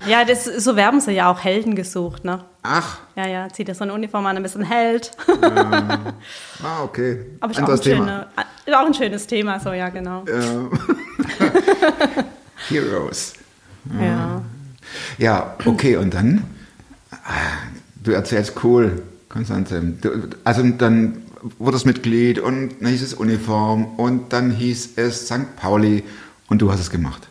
[0.09, 2.42] Ja, das, so werben sie ja auch Helden gesucht, ne?
[2.62, 5.11] Ach, Ja, ja, zieht er so eine Uniform an, ein bisschen Held.
[6.62, 7.26] ah, okay.
[7.40, 7.98] Aber ist auch, ein Anderes Thema.
[8.06, 8.26] schöne,
[8.64, 10.24] ist auch ein schönes Thema, so, ja, genau.
[12.68, 13.35] Heroes.
[14.00, 14.40] Ja.
[15.18, 16.42] Ja, okay, und dann?
[17.11, 17.59] Ah,
[18.02, 19.02] Du erzählst cool,
[19.37, 19.83] Konstanze.
[20.44, 21.22] Also dann
[21.59, 25.55] wurde es Mitglied und dann hieß es Uniform und dann hieß es St.
[25.57, 26.03] Pauli
[26.49, 27.29] und du hast es gemacht.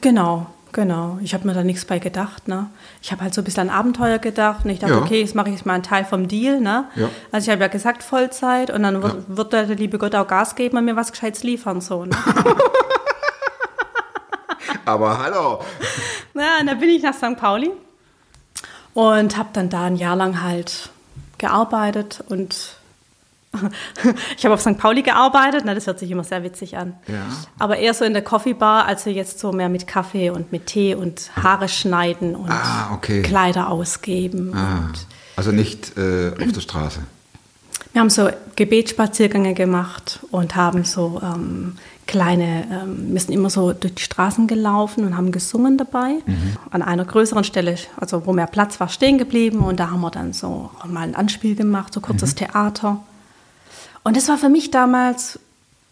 [0.00, 1.18] Genau, genau.
[1.22, 2.48] Ich habe mir da nichts bei gedacht.
[2.48, 2.68] Ne?
[3.02, 5.00] Ich habe halt so ein bisschen an Abenteuer gedacht und ich dachte, Ja.
[5.00, 6.60] okay, jetzt mache ich jetzt mal einen Teil vom Deal.
[6.60, 6.86] Ne?
[6.96, 7.08] Ja.
[7.30, 10.56] Also ich habe ja gesagt Vollzeit und dann wird, wird der liebe Gott auch Gas
[10.56, 11.80] geben und mir was Gescheites liefern.
[11.80, 12.16] So, ne?
[14.84, 15.60] Aber hallo.
[16.34, 17.36] Ja, und dann bin ich nach St.
[17.36, 17.70] Pauli
[18.94, 20.90] und habe dann da ein Jahr lang halt
[21.42, 22.76] gearbeitet und
[24.38, 24.78] ich habe auf St.
[24.78, 26.94] Pauli gearbeitet, na, das hört sich immer sehr witzig an.
[27.06, 27.26] Ja.
[27.58, 30.94] Aber eher so in der Coffeebar, also jetzt so mehr mit Kaffee und mit Tee
[30.94, 33.20] und Haare schneiden und Ah, okay.
[33.20, 34.54] Kleider ausgeben.
[34.56, 34.90] Ah,
[35.36, 37.00] also nicht äh, auf der Straße.
[37.92, 41.76] wir haben so Gebetsspaziergänge gemacht und haben so ähm,
[42.06, 46.16] kleine, ähm, wir sind immer so durch die Straßen gelaufen und haben gesungen dabei.
[46.70, 50.10] An einer größeren Stelle, also wo mehr Platz war, stehen geblieben und da haben wir
[50.10, 53.00] dann so mal ein Anspiel gemacht, so kurzes Theater.
[54.04, 55.38] Und das war für mich damals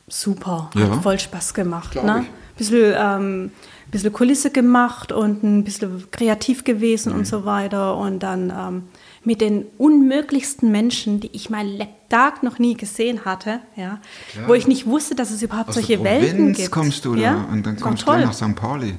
[0.08, 0.90] super, Ja.
[0.90, 1.92] hat voll Spaß gemacht.
[1.92, 2.22] Glaub Ne?
[2.24, 2.56] ich.
[2.58, 3.52] Bisschen, ähm,
[3.90, 7.20] bisschen Kulisse gemacht und ein bisschen kreativ gewesen Mhm.
[7.20, 7.96] und so weiter.
[7.96, 8.82] Und dann ähm,
[9.22, 13.98] mit den unmöglichsten Menschen, die ich mein Lebtag noch nie gesehen hatte, ja,
[14.46, 16.70] wo ich nicht wusste, dass es überhaupt Aus solche der Welten gibt.
[16.70, 17.48] kommst du da ja?
[17.52, 18.56] und dann Das kommst du nach St.
[18.56, 18.94] Pauli.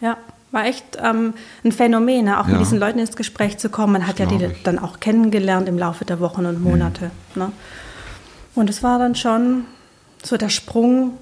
[0.00, 0.16] Ja,
[0.50, 2.40] war echt ähm, ein Phänomen, ne?
[2.40, 2.52] auch Ja.
[2.54, 3.92] mit diesen Leuten ins Gespräch zu kommen.
[3.92, 4.62] Man hat ja die ich.
[4.64, 7.12] dann auch kennengelernt im Laufe der Wochen und Monate.
[7.36, 7.52] Ne?
[8.56, 9.66] Und es war dann schon
[10.24, 11.12] so der Sprung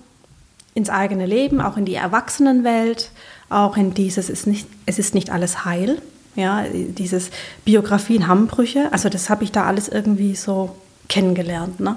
[0.73, 3.11] ins eigene Leben, auch in die Erwachsenenwelt,
[3.51, 6.01] auch in dieses, es ist nicht, es ist nicht alles heil.
[6.39, 7.31] Ja, dieses
[7.65, 10.77] Biografien haben Brüche, also das habe ich da alles irgendwie so
[11.09, 11.81] kennengelernt.
[11.81, 11.97] Ne?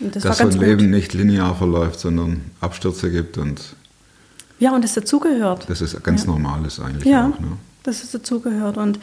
[0.00, 0.60] Und das Dass so ein gut.
[0.60, 3.60] Leben nicht linear verläuft, sondern Abstürze gibt und
[4.58, 5.70] Ja, und das dazugehört.
[5.70, 7.40] das ist ganz Normales eigentlich Ja, auch.
[7.40, 7.52] Ne?
[7.84, 8.98] dass es dazugehört und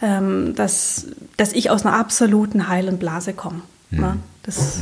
[0.00, 3.60] ähm, dass, dass ich aus einer absoluten heilen Blase komme.
[3.90, 4.00] Mhm.
[4.00, 4.16] Ne?
[4.44, 4.78] Das ist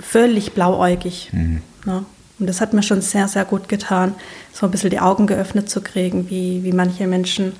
[0.00, 1.28] völlig blauäugig.
[1.32, 1.60] Mhm.
[1.84, 2.04] Ne?
[2.38, 4.14] Und das hat mir schon sehr, sehr gut getan,
[4.52, 7.52] so ein bisschen die Augen geöffnet zu kriegen, wie, wie manche Menschen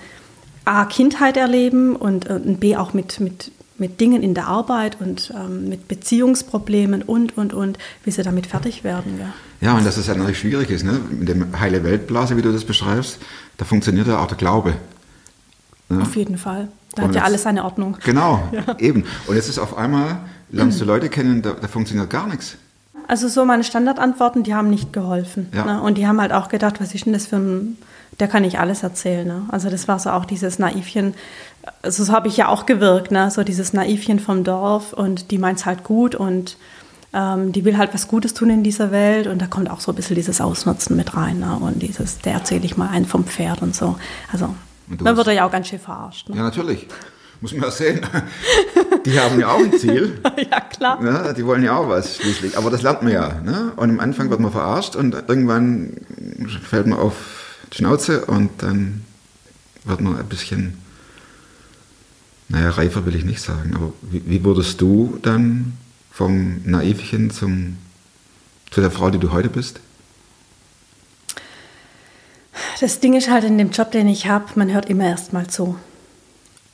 [0.66, 5.00] A, Kindheit erleben und, äh, und B, auch mit, mit, mit Dingen in der Arbeit
[5.00, 9.18] und ähm, mit Beziehungsproblemen und, und, und, wie sie damit fertig werden.
[9.18, 9.32] Ja.
[9.60, 11.00] Ja, und dass es ja natürlich schwierig ist, ne?
[11.10, 13.18] mit dem heile Weltblase, wie du das beschreibst,
[13.56, 14.74] da funktioniert ja auch der Glaube.
[15.88, 16.02] Ne?
[16.02, 16.68] Auf jeden Fall.
[16.94, 17.96] Da Und hat ja alles seine Ordnung.
[18.04, 18.42] Genau,
[18.78, 19.04] eben.
[19.26, 20.18] Und jetzt ist auf einmal,
[20.50, 22.56] lernst du Leute kennen, da, da funktioniert gar nichts.
[23.08, 25.48] Also so meine Standardantworten, die haben nicht geholfen.
[25.54, 25.64] Ja.
[25.64, 25.80] Ne?
[25.80, 27.78] Und die haben halt auch gedacht, was ist denn das für ein,
[28.20, 29.26] der kann nicht alles erzählen.
[29.26, 29.42] Ne?
[29.48, 31.14] Also das war so auch dieses Naivchen,
[31.82, 33.30] also so habe ich ja auch gewirkt, ne?
[33.30, 36.56] so dieses Naivchen vom Dorf und die meint es halt gut und
[37.12, 39.92] ähm, die will halt was Gutes tun in dieser Welt und da kommt auch so
[39.92, 41.58] ein bisschen dieses Ausnutzen mit rein ne?
[41.60, 43.96] und dieses, der erzähle ich mal einen vom Pferd und so.
[44.32, 44.54] Also
[44.86, 46.28] man wird ja auch ganz schön verarscht.
[46.28, 46.36] Ne?
[46.36, 46.86] Ja, natürlich.
[47.40, 48.00] Muss man ja sehen.
[49.04, 50.18] Die haben ja auch ein Ziel.
[50.50, 51.02] Ja, klar.
[51.02, 51.34] Ne?
[51.36, 52.56] Die wollen ja auch was schließlich.
[52.56, 53.40] Aber das lernt man ja.
[53.40, 53.72] Ne?
[53.76, 55.98] Und am Anfang wird man verarscht und irgendwann
[56.62, 59.04] fällt man auf die Schnauze und dann
[59.84, 60.78] wird man ein bisschen,
[62.48, 65.74] naja, reifer will ich nicht sagen, aber wie, wie wurdest du dann
[66.10, 67.76] vom Naivchen zum,
[68.70, 69.80] zu der Frau, die du heute bist?
[72.80, 75.46] Das Ding ist halt in dem Job, den ich habe, man hört immer erst mal
[75.46, 75.76] zu.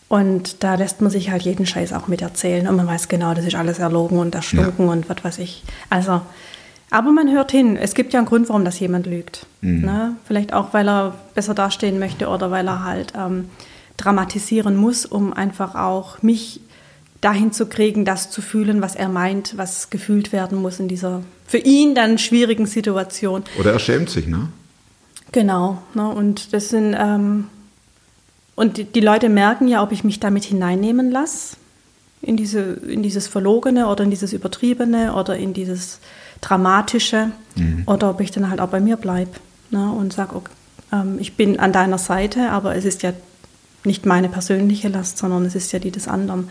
[0.08, 2.68] Und da lässt man sich halt jeden Scheiß auch mit erzählen.
[2.68, 5.64] Und man weiß genau, das ist alles erlogen und erstunken und was weiß ich.
[5.88, 6.20] Also,
[6.92, 7.76] aber man hört hin.
[7.76, 9.46] Es gibt ja einen Grund, warum das jemand lügt.
[9.60, 10.16] Ne?
[10.26, 13.48] Vielleicht auch, weil er besser dastehen möchte oder weil er halt ähm,
[13.96, 16.60] dramatisieren muss, um einfach auch mich
[17.22, 21.22] dahin zu kriegen, das zu fühlen, was er meint, was gefühlt werden muss in dieser
[21.46, 23.44] für ihn dann schwierigen Situation.
[23.58, 24.48] Oder er schämt sich, ne?
[25.30, 27.46] Genau, ne, und das sind ähm,
[28.54, 31.56] und die, die Leute merken ja, ob ich mich damit hineinnehmen lasse
[32.20, 36.00] in diese in dieses verlogene oder in dieses übertriebene oder in dieses
[36.42, 37.30] dramatische
[37.86, 39.30] oder ob ich dann halt auch bei mir bleibe
[39.70, 40.50] ne, und sage, okay,
[40.92, 43.12] ähm, ich bin an deiner Seite, aber es ist ja
[43.84, 46.50] nicht meine persönliche Last, sondern es ist ja die des anderen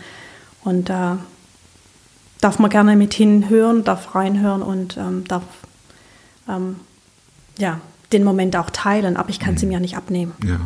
[0.64, 1.18] und da
[2.40, 5.44] darf man gerne mit hinhören, darf reinhören und ähm, darf
[6.48, 6.76] ähm,
[7.58, 7.80] ja,
[8.12, 10.32] den Moment auch teilen, aber ich kann es ihm ja nicht abnehmen.
[10.44, 10.60] Ja.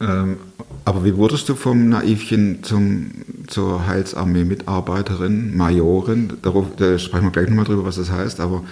[0.00, 0.38] Ähm,
[0.84, 3.10] aber wie wurdest du vom Naivchen zum,
[3.46, 6.34] zur Heilsarmee-Mitarbeiterin, Majorin?
[6.42, 8.64] Darauf, da sprechen wir gleich nochmal drüber, was das heißt, aber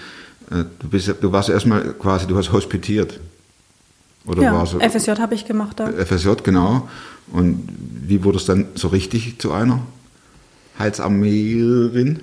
[0.50, 3.18] äh, du, bist, du warst erstmal quasi, du hast hospitiert.
[4.26, 5.88] Oder ja, war so FSJ habe ich gemacht da.
[5.88, 6.88] FSJ, genau.
[7.32, 7.68] Und
[8.06, 9.80] wie wurde es dann so richtig zu einer
[10.78, 12.20] Heilsarmeerin?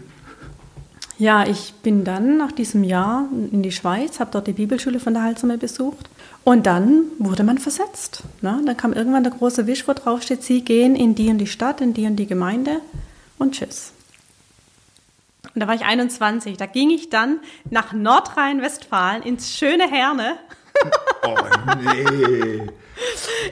[1.17, 5.13] Ja, ich bin dann nach diesem Jahr in die Schweiz, habe dort die Bibelschule von
[5.13, 6.09] der Heilsarmee besucht.
[6.43, 8.23] Und dann wurde man versetzt.
[8.41, 8.61] Ne?
[8.65, 11.47] Dann kam irgendwann der große Wisch, wo drauf steht, Sie gehen in die und die
[11.47, 12.81] Stadt, in die und die Gemeinde
[13.37, 13.91] und tschüss.
[15.53, 16.57] Und da war ich 21.
[16.57, 20.37] Da ging ich dann nach Nordrhein-Westfalen ins schöne Herne
[21.25, 21.35] Oh
[21.83, 22.61] nee.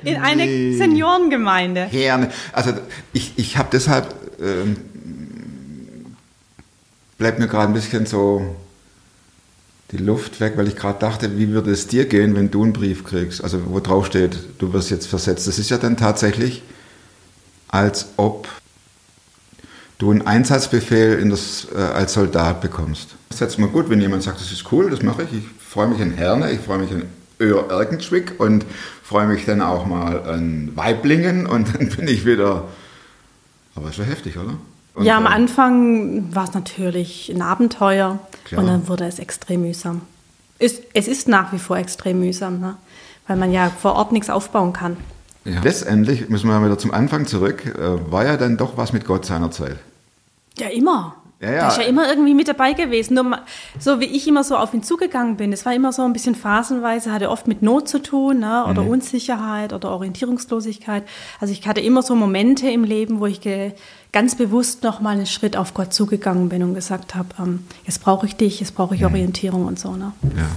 [0.04, 0.78] in eine Nee.
[0.78, 1.84] Seniorengemeinde.
[1.86, 2.32] Herne.
[2.54, 2.72] Also
[3.14, 4.78] ich, ich habe deshalb, ähm,
[7.18, 8.56] bleibt mir gerade ein bisschen so
[9.92, 12.74] die Luft weg, weil ich gerade dachte, wie würde es dir gehen, wenn du einen
[12.74, 15.48] Brief kriegst, also wo drauf steht, du wirst jetzt versetzt.
[15.48, 16.62] Das ist ja dann tatsächlich,
[17.70, 18.50] als ob
[19.98, 23.16] du einen Einsatzbefehl in das, äh, als Soldat bekommst.
[23.30, 25.34] Das ist jetzt mal gut, wenn jemand sagt, das ist cool, das mache ich.
[25.40, 27.04] Ich freue mich an Herne, ich freue mich an
[27.40, 28.66] Öhr Erkenschwick und
[29.04, 32.68] freue mich dann auch mal an Weiblingen und dann bin ich wieder.
[33.76, 34.58] Aber ist schon heftig, oder?
[34.98, 38.62] Und Ja, am Anfang war es natürlich ein Abenteuer Klar.
[38.62, 40.02] und dann wurde es extrem mühsam.
[40.58, 42.78] Ist, es ist nach wie vor extrem mühsam, ne?
[43.28, 44.98] weil man ja vor Ort nichts aufbauen kann.
[45.46, 45.62] Ja.
[45.62, 47.66] Letztendlich müssen wir wieder zum Anfang zurück.
[47.68, 49.78] Äh, war ja dann doch was mit Gott seinerzeit.
[50.58, 51.16] Ja, immer.
[51.40, 51.58] Ja, ja.
[51.60, 53.14] Der ist ja immer irgendwie mit dabei gewesen.
[53.14, 53.38] Nur
[53.80, 56.34] so wie ich immer so auf ihn zugegangen bin, es war immer so ein bisschen
[56.34, 58.66] phasenweise, hatte oft mit Not zu tun ne?
[58.68, 58.90] oder Mhm.
[58.90, 61.04] Unsicherheit oder Orientierungslosigkeit.
[61.40, 63.42] Also ich hatte immer so Momente im Leben, wo ich
[64.12, 68.26] ganz bewusst nochmal einen Schritt auf Gott zugegangen bin und gesagt habe, ähm, jetzt brauche
[68.26, 69.08] ich dich, jetzt brauche ich Mhm.
[69.08, 69.96] Orientierung und so.
[69.96, 70.14] Ne?
[70.36, 70.48] Ja.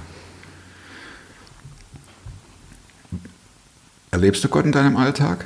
[4.12, 5.44] Erlebst du Gott in deinem Alltag?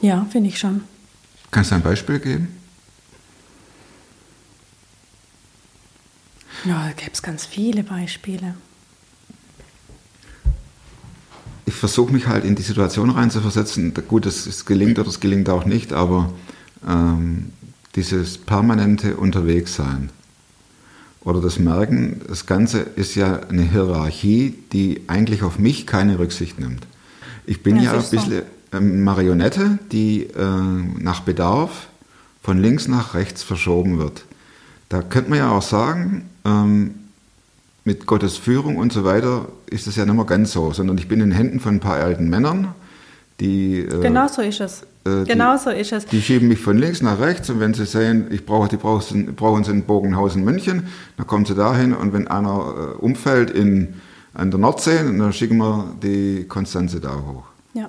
[0.00, 0.82] Ja, finde ich schon.
[1.50, 2.57] Kannst du ein Beispiel geben?
[6.64, 8.54] Ja, da gäbe es ganz viele Beispiele.
[11.66, 13.92] Ich versuche mich halt in die Situation reinzuversetzen.
[14.08, 16.32] Gut, es, gelingt oder es gelingt auch nicht, aber
[16.86, 17.52] ähm,
[17.94, 20.10] dieses permanente Unterwegssein
[21.22, 26.58] oder das Merken, das Ganze ist ja eine Hierarchie, die eigentlich auf mich keine Rücksicht
[26.58, 26.86] nimmt.
[27.44, 28.42] Ich bin Ja, ja, ein bisschen
[28.72, 30.44] ähm, Marionette, die äh,
[30.98, 31.88] nach Bedarf
[32.42, 34.24] von links nach rechts verschoben wird.
[34.88, 36.94] Da könnte man ja auch sagen, ähm,
[37.84, 41.08] mit Gottes Führung und so weiter ist es ja nicht mehr ganz so, sondern ich
[41.08, 42.74] bin in den Händen von ein paar alten Männern,
[43.40, 44.82] die, äh, Genau so ist es.
[45.06, 46.04] äh, die- genau so ist es.
[46.06, 49.34] die schieben mich von links nach rechts und wenn sie sehen, ich brauche, die brauchen,
[49.36, 53.94] brauchen sie in Bogenhausen München, dann kommen sie dahin und wenn einer äh, umfällt in,
[54.34, 57.44] an der Nordsee, dann schicken wir die Konstanze da hoch.
[57.74, 57.88] Ja.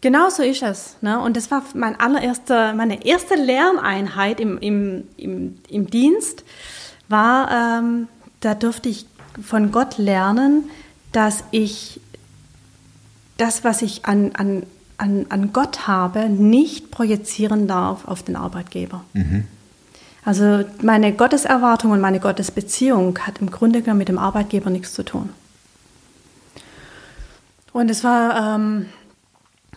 [0.00, 0.96] Genau so ist es.
[1.00, 1.18] Ne?
[1.20, 6.44] Und das war mein allererster, meine erste Lerneinheit im, im, im, im Dienst,
[7.08, 8.08] war, ähm,
[8.40, 9.06] da durfte ich
[9.42, 10.64] von Gott lernen,
[11.12, 12.00] dass ich
[13.36, 14.64] das, was ich an, an,
[14.96, 19.04] an, an Gott habe, nicht projizieren darf auf den Arbeitgeber.
[20.24, 25.04] Also meine Gotteserwartung und meine Gottesbeziehung hat im Grunde genommen mit dem Arbeitgeber nichts zu
[25.04, 25.30] tun.
[27.72, 28.86] Und es war, ähm,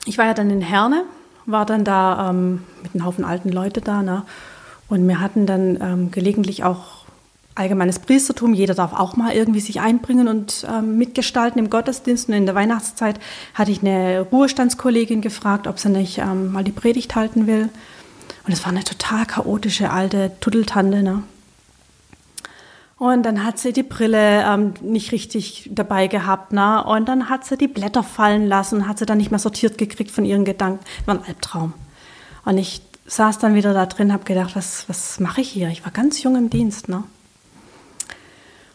[0.05, 1.03] ich war ja dann in Herne,
[1.45, 4.23] war dann da ähm, mit einem Haufen alten Leute da, ne?
[4.89, 6.96] Und wir hatten dann ähm, gelegentlich auch
[7.57, 8.53] allgemeines Priestertum.
[8.53, 12.29] Jeder darf auch mal irgendwie sich einbringen und ähm, mitgestalten im Gottesdienst.
[12.29, 13.19] Und in der Weihnachtszeit
[13.53, 17.69] hatte ich eine Ruhestandskollegin gefragt, ob sie nicht ähm, mal die Predigt halten will.
[18.45, 21.23] Und es war eine total chaotische alte Tuddeltante, ne?
[22.99, 26.83] Und dann hat sie die Brille ähm, nicht richtig dabei gehabt, ne?
[26.83, 30.09] Und dann hat sie die Blätter fallen lassen, hat sie dann nicht mehr sortiert gekriegt
[30.09, 30.83] von ihren Gedanken.
[31.05, 31.73] War ein Albtraum.
[32.43, 35.69] Und ich saß dann wieder da drin, habe gedacht, was, was mache ich hier?
[35.69, 37.03] Ich war ganz jung im Dienst, ne?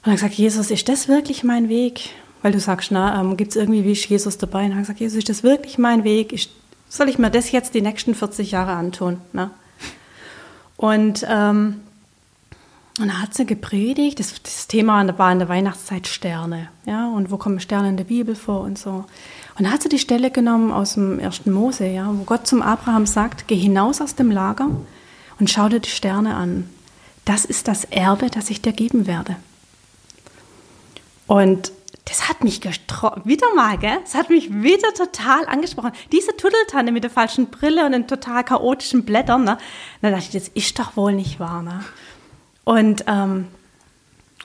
[0.02, 2.10] Und dann gesagt, Jesus, ist das wirklich mein Weg?
[2.42, 4.64] Weil du sagst, na, ähm, gibt es irgendwie, wie ist Jesus dabei?
[4.64, 6.32] Und dann gesagt, Jesus, ist das wirklich mein Weg?
[6.32, 6.50] Ich,
[6.88, 9.18] soll ich mir das jetzt die nächsten 40 Jahre antun?
[9.32, 9.50] Ne?
[10.76, 11.82] Und, ähm,
[12.98, 14.18] und da hat sie gepredigt.
[14.18, 16.68] Das, das Thema war in der Weihnachtszeit Sterne.
[16.84, 19.04] Ja, und wo kommen Sterne in der Bibel vor und so.
[19.56, 22.60] Und da hat sie die Stelle genommen aus dem ersten Mose, ja, wo Gott zum
[22.60, 24.68] Abraham sagt: Geh hinaus aus dem Lager
[25.38, 26.68] und schau dir die Sterne an.
[27.24, 29.36] Das ist das Erbe, das ich dir geben werde.
[31.32, 31.72] Und
[32.04, 33.96] das hat mich wieder mal, gell?
[34.02, 35.92] Das hat mich wieder total angesprochen.
[36.12, 39.56] Diese Tuddeltanne mit der falschen Brille und den total chaotischen Blättern, ne?
[40.02, 41.82] Da dachte ich, das ist doch wohl nicht wahr, ne?
[42.64, 43.46] Und, ähm,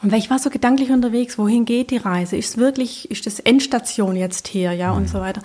[0.01, 2.37] und weil ich war so gedanklich unterwegs, wohin geht die Reise?
[2.37, 5.41] Ist wirklich, ist das Endstation jetzt hier, ja, und so weiter.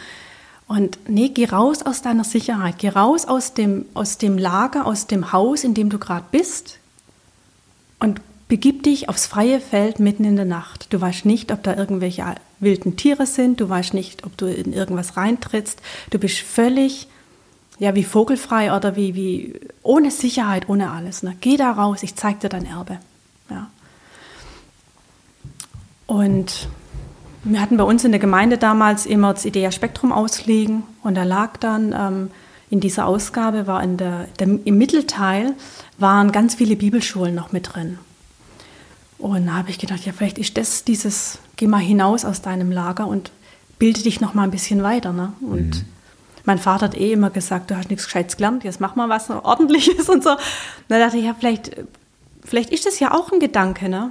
[0.69, 5.09] Und nee, geh raus aus deiner Sicherheit, geh raus aus dem, aus dem Lager, aus
[5.09, 6.79] dem Haus, in dem du gerade bist
[7.99, 8.21] und
[8.53, 10.93] begib dich aufs freie Feld mitten in der Nacht.
[10.93, 14.75] Du weißt nicht, ob da irgendwelche wilden Tiere sind, du weißt nicht, ob du in
[14.75, 17.09] irgendwas reintrittst, du bist völlig,
[17.79, 21.23] ja, wie vogelfrei oder wie, wie, ohne Sicherheit, ohne alles.
[21.23, 21.35] Ne?
[21.41, 22.99] Geh da raus, ich zeig dir dein Erbe.
[23.49, 23.71] Ja.
[26.07, 26.69] Und
[27.45, 31.23] wir hatten bei uns in der Gemeinde damals immer das Idea Spektrum ausliegen und da
[31.23, 32.31] lag dann ähm,
[32.69, 35.55] in dieser Ausgabe war in der, der, im Mittelteil
[35.97, 37.99] waren ganz viele Bibelschulen noch mit drin.
[39.23, 42.73] Und da habe ich gedacht, ja, vielleicht ist das dieses, geh mal hinaus aus deinem
[42.73, 43.31] Lager und
[43.79, 45.13] bilde dich noch mal ein bisschen weiter.
[45.13, 45.33] Ne?
[45.41, 45.85] Und mhm.
[46.45, 49.31] mein Vater hat eh immer gesagt, du hast nichts Gescheites gelernt, jetzt mach mal was
[49.31, 50.31] Ordentliches und so.
[50.31, 50.41] Und
[50.89, 51.77] da dachte ich, ja, vielleicht,
[52.45, 53.89] vielleicht ist das ja auch ein Gedanke.
[53.89, 54.11] Ne?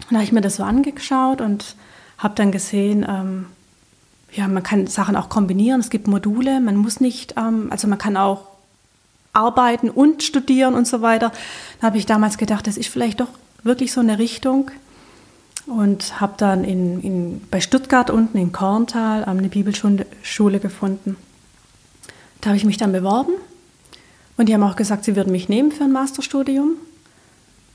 [0.00, 1.74] Und da habe ich mir das so angeschaut und
[2.18, 3.46] habe dann gesehen, ähm,
[4.32, 5.80] ja, man kann Sachen auch kombinieren.
[5.80, 8.48] Es gibt Module, man muss nicht, ähm, also man kann auch
[9.32, 11.32] arbeiten und studieren und so weiter.
[11.80, 13.28] Da habe ich damals gedacht, das ist vielleicht doch
[13.66, 14.70] wirklich so eine Richtung
[15.66, 21.16] und habe dann in, in, bei Stuttgart unten in Korntal eine Bibelschule gefunden.
[22.40, 23.32] Da habe ich mich dann beworben
[24.36, 26.76] und die haben auch gesagt, sie würden mich nehmen für ein Masterstudium.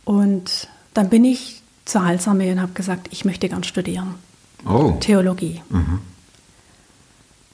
[0.05, 4.15] Und dann bin ich zur Heilsarmee und habe gesagt, ich möchte gern studieren.
[4.65, 4.95] Oh.
[4.99, 5.61] Theologie.
[5.69, 5.99] Mhm.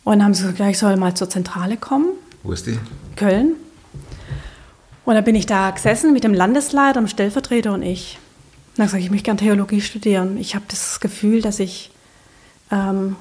[0.03, 2.09] Und dann haben sie gesagt, ich soll mal zur Zentrale kommen.
[2.43, 2.79] Wo ist die?
[3.15, 3.53] Köln.
[5.05, 8.19] Und dann bin ich da gesessen mit dem Landesleiter, dem Stellvertreter und ich.
[8.77, 10.37] Dann sage ich, ich möchte gerne Theologie studieren.
[10.37, 11.91] Ich habe das Gefühl, dass ich
[12.71, 13.15] ähm,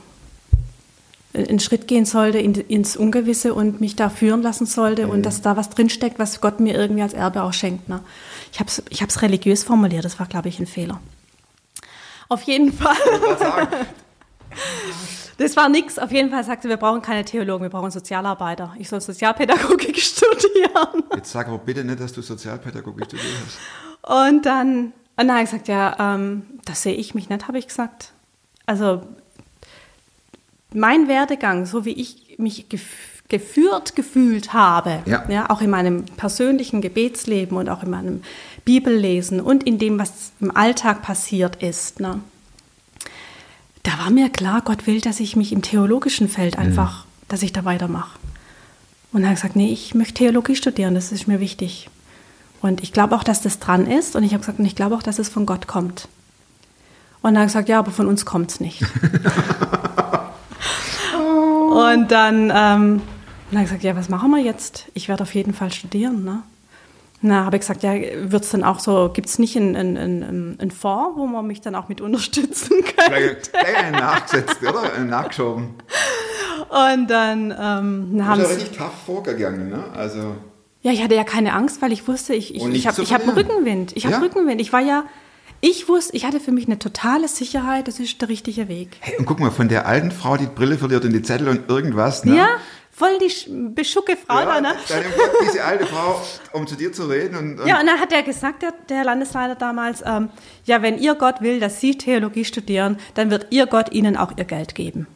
[1.33, 5.12] einen Schritt gehen sollte in, ins Ungewisse und mich da führen lassen sollte mhm.
[5.12, 7.88] und dass da was drinsteckt, was Gott mir irgendwie als Erbe auch schenkt.
[7.88, 8.01] Ne?
[8.53, 11.01] Ich habe es ich religiös formuliert, das war, glaube ich, ein Fehler.
[12.29, 12.97] Auf jeden Fall.
[15.38, 15.99] Das war nichts.
[15.99, 18.75] Auf jeden Fall sagte sie, wir brauchen keine Theologen, wir brauchen Sozialarbeiter.
[18.79, 21.05] Ich soll Sozialpädagogik studieren.
[21.14, 23.59] Jetzt sag aber bitte nicht, dass du Sozialpädagogik studiert hast.
[24.29, 27.59] Und dann, und dann habe ich gesagt, ja, ähm, das sehe ich mich nicht, habe
[27.59, 28.12] ich gesagt.
[28.66, 29.02] Also
[30.74, 35.29] mein Werdegang, so wie ich mich gef geführt gefühlt habe, ja.
[35.29, 35.50] ja.
[35.50, 38.22] auch in meinem persönlichen Gebetsleben und auch in meinem
[38.64, 42.20] Bibellesen und in dem, was im Alltag passiert ist, ne,
[43.83, 46.66] da war mir klar, Gott will, dass ich mich im theologischen Feld mhm.
[46.66, 47.09] einfach, mhm.
[47.29, 48.18] dass ich da weitermache.
[49.12, 51.88] Und dann habe ich gesagt, nee, ich möchte Theologie studieren, das ist mir wichtig.
[52.62, 54.16] Und ich glaube auch, dass das dran ist.
[54.16, 56.09] Und ich habe gesagt, und ich glaube auch, dass es von Gott kommt.
[57.23, 58.83] Und dann habe ich gesagt, ja, aber von uns kommt es nicht.
[61.71, 64.85] und dann, ähm, dann habe ich gesagt, ja, was machen wir jetzt?
[64.95, 66.25] Ich werde auf jeden Fall studieren.
[66.25, 66.42] Ne?
[67.23, 70.61] Na, habe ich gesagt, ja, wird es dann auch so, gibt es nicht einen, einen,
[70.61, 73.51] einen Fonds, wo man mich dann auch mit unterstützen könnte?
[73.51, 74.99] Gleich nachgesetzt, oder?
[75.01, 75.75] Nachgeschoben.
[76.69, 78.55] Und dann ähm, haben sie...
[78.55, 79.83] richtig tough vorgegangen, ne?
[79.95, 80.37] Also...
[80.87, 83.96] Ja, ich hatte ja keine Angst, weil ich wusste, ich, ich, ich habe hab Rückenwind.
[83.96, 84.20] Ich habe ja?
[84.20, 84.61] Rückenwind.
[84.61, 85.05] Ich war ja...
[85.61, 88.99] Ich wusste, ich hatte für mich eine totale Sicherheit, das ist der richtige Weg.
[89.01, 91.49] Hey, und guck mal, von der alten Frau, die, die Brille verliert und die Zettel
[91.49, 92.37] und irgendwas, ne?
[92.37, 92.49] Ja,
[92.92, 94.75] voll die beschucke Frau ja, da, ne?
[94.88, 95.03] Dann
[95.44, 96.22] diese alte Frau,
[96.53, 97.37] um zu dir zu reden.
[97.37, 100.29] Und, und ja, und dann hat er gesagt, der, der Landesleiter damals, ähm,
[100.66, 104.33] ja, wenn ihr Gott will, dass Sie Theologie studieren, dann wird ihr Gott Ihnen auch
[104.37, 105.09] Ihr Geld geben.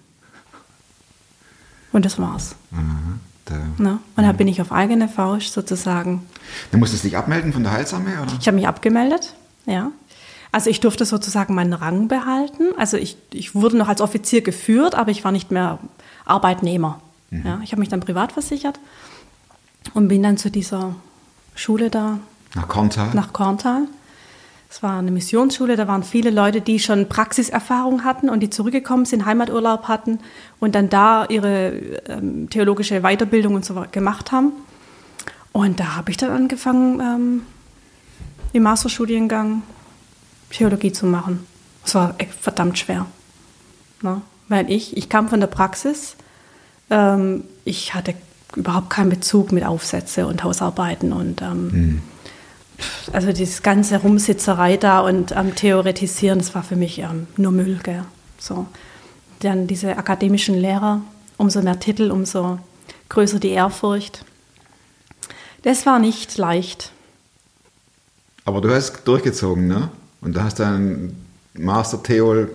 [1.92, 2.56] Und das war's.
[2.70, 3.98] Mhm, da, ne?
[4.16, 6.26] Und dann bin ich auf eigene Faust sozusagen.
[6.72, 8.32] Du musstest dich abmelden von der Heilsarmee, oder?
[8.40, 9.34] Ich habe mich abgemeldet,
[9.66, 9.92] ja.
[10.52, 12.64] Also ich durfte sozusagen meinen Rang behalten.
[12.76, 15.78] Also ich, ich wurde noch als Offizier geführt, aber ich war nicht mehr
[16.24, 17.00] Arbeitnehmer.
[17.30, 17.46] Mhm.
[17.46, 18.80] Ja, ich habe mich dann privat versichert
[19.94, 20.94] und bin dann zu dieser
[21.54, 22.18] Schule da.
[22.54, 23.10] Nach Korntal?
[23.14, 23.82] Nach Korntal.
[24.70, 29.04] Es war eine Missionsschule, da waren viele Leute, die schon Praxiserfahrung hatten und die zurückgekommen
[29.04, 30.20] sind, Heimaturlaub hatten
[30.60, 31.72] und dann da ihre
[32.08, 34.52] ähm, theologische Weiterbildung und so gemacht haben.
[35.52, 37.42] Und da habe ich dann angefangen, ähm,
[38.52, 39.62] im Masterstudiengang
[40.50, 41.46] Theologie zu machen.
[41.84, 43.06] Es war verdammt schwer.
[44.02, 44.22] Ne?
[44.48, 46.16] Weil ich, ich kam von der Praxis
[46.90, 48.14] ähm, ich hatte
[48.56, 52.02] überhaupt keinen Bezug mit Aufsätze und Hausarbeiten und ähm, mhm.
[53.12, 57.52] Also diese ganze Rumsitzerei da und am ähm, Theoretisieren, das war für mich ähm, nur
[57.52, 57.80] Müll.
[57.82, 58.04] Gell?
[58.38, 58.66] So.
[59.40, 61.00] Dann diese akademischen Lehrer,
[61.36, 62.58] umso mehr Titel, umso
[63.08, 64.24] größer die Ehrfurcht.
[65.62, 66.92] Das war nicht leicht.
[68.44, 69.90] Aber du hast durchgezogen, ne?
[70.20, 72.54] Und da hast du einen Master Theol.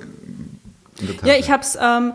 [1.23, 1.77] Ja, ich habe es.
[1.81, 2.13] Ähm,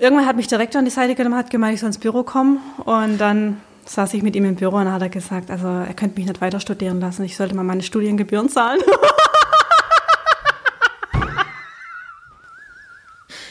[0.00, 2.22] Irgendwann hat mich der Rektor an die Seite genommen, hat gemeint, ich soll ins Büro
[2.22, 2.60] kommen.
[2.84, 6.18] Und dann saß ich mit ihm im Büro und hat er gesagt, also er könnte
[6.18, 8.80] mich nicht weiter studieren lassen, ich sollte mal meine Studiengebühren zahlen.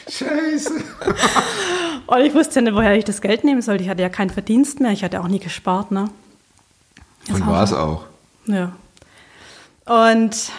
[0.08, 0.72] Scheiße.
[2.06, 3.84] und ich wusste ja nicht, woher ich das Geld nehmen sollte.
[3.84, 5.90] Ich hatte ja keinen Verdienst mehr, ich hatte auch nie gespart.
[5.92, 6.08] Ne?
[7.28, 8.04] und war es auch.
[8.46, 8.72] Ja.
[9.84, 10.50] Und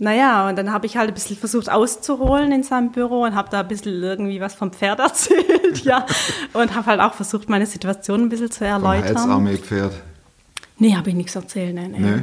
[0.00, 3.50] naja, und dann habe ich halt ein bisschen versucht auszuholen in seinem Büro und habe
[3.50, 6.06] da ein bisschen irgendwie was vom Pferd erzählt, ja.
[6.54, 9.16] Und habe halt auch versucht, meine Situation ein bisschen zu erläutern.
[9.16, 9.92] Heilsarmee-Pferd.
[10.78, 11.74] Nee, habe ich nichts erzählt.
[11.74, 12.22] Nee, nee.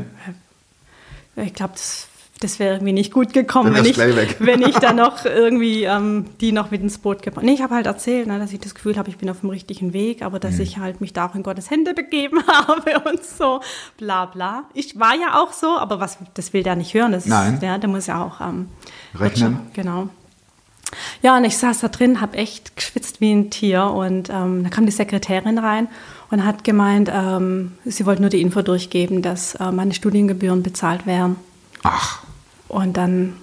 [1.44, 2.08] Ich glaube, das,
[2.40, 6.52] das wäre irgendwie nicht gut gekommen, wenn ich, wenn ich dann noch irgendwie ähm, die
[6.52, 8.98] noch mit ins Boot gebracht Nee, ich habe halt erzählt, ne, dass ich das Gefühl
[8.98, 10.42] habe, ich bin auf dem richtigen Weg, aber Mhm.
[10.42, 13.62] dass ich halt mich da auch in Gottes Hände begeben habe und so,
[13.98, 14.66] bla bla.
[14.74, 17.12] Ich war ja auch so, aber was, das will der nicht hören.
[17.12, 17.60] Das, Nein.
[17.62, 18.68] Ja, der muss ja auch ähm,
[19.16, 19.54] Rechnen.
[19.54, 20.10] Wirtschaft- Genau.
[21.22, 24.70] Ja, und ich saß da drin, habe echt geschwitzt wie ein Tier und ähm, da
[24.70, 25.90] kam die Sekretärin rein
[26.32, 31.06] und hat gemeint, ähm, sie wollte nur die Info durchgeben, dass äh, meine Studiengebühren bezahlt
[31.06, 31.36] wären.
[31.84, 32.20] Ach,
[32.68, 33.36] Und dann,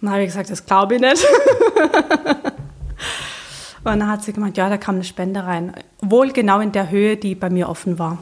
[0.00, 1.24] dann habe ich gesagt, das glaube ich nicht.
[3.84, 5.74] und dann hat sie gemeint, ja, da kam eine Spende rein.
[6.00, 8.18] Wohl genau in der Höhe, die bei mir offen war.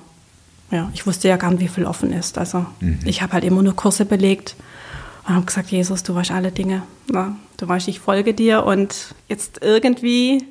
[0.70, 2.38] Ja, ich wusste ja gar nicht, wie viel offen ist.
[2.38, 2.64] Also
[3.04, 4.56] ich habe halt immer nur Kurse belegt
[5.28, 6.82] und habe gesagt, Jesus, du weißt alle Dinge.
[7.12, 10.46] Ja, du weißt, ich folge dir und jetzt irgendwie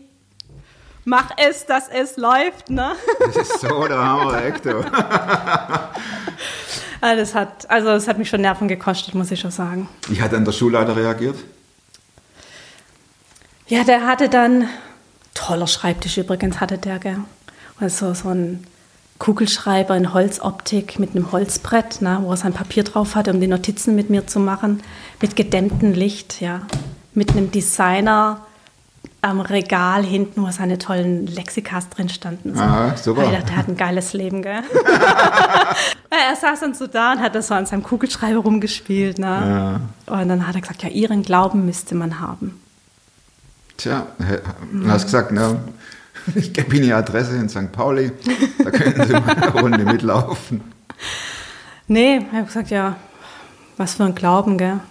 [1.06, 2.70] mach es, dass es läuft.
[2.70, 2.94] Ne?
[3.20, 4.66] das ist so der Hammer, echt.
[4.68, 4.86] Also
[7.22, 9.90] das hat, also das hat mich schon Nerven gekostet, muss ich schon sagen.
[10.08, 11.38] Wie hat dann der Schulleiter reagiert?
[13.68, 14.68] Ja, der hatte dann,
[15.34, 17.20] toller Schreibtisch übrigens hatte der, gell?
[17.80, 18.68] Also so ein
[19.18, 23.48] Kugelschreiber in Holzoptik mit einem Holzbrett, ne, wo er sein Papier drauf hatte, um die
[23.48, 24.82] Notizen mit mir zu machen,
[25.22, 26.62] mit gedämmtem Licht, ja,
[27.14, 28.46] mit einem Designer
[29.22, 32.56] am Regal hinten, wo seine tollen Lexikas drin standen.
[32.56, 32.62] So.
[32.62, 33.22] Aha, super.
[33.22, 34.62] Alter, der hat ein geiles Leben, gell?
[36.14, 39.80] Ja, er saß dann so da und hat das so an seinem Kugelschreiber rumgespielt, ne?
[40.08, 42.60] Und dann hat er gesagt, ja, ihren Glauben müsste man haben.
[43.78, 44.08] Tja,
[44.74, 45.58] du hast gesagt, ne,
[46.36, 47.72] ich gebe Ihnen die Adresse in St.
[47.72, 48.12] Pauli,
[48.62, 50.62] da können Sie mal eine Runde mitlaufen.
[51.88, 52.98] Nee, ich habe gesagt, ja,
[53.78, 54.82] was für ein Glauben, gell?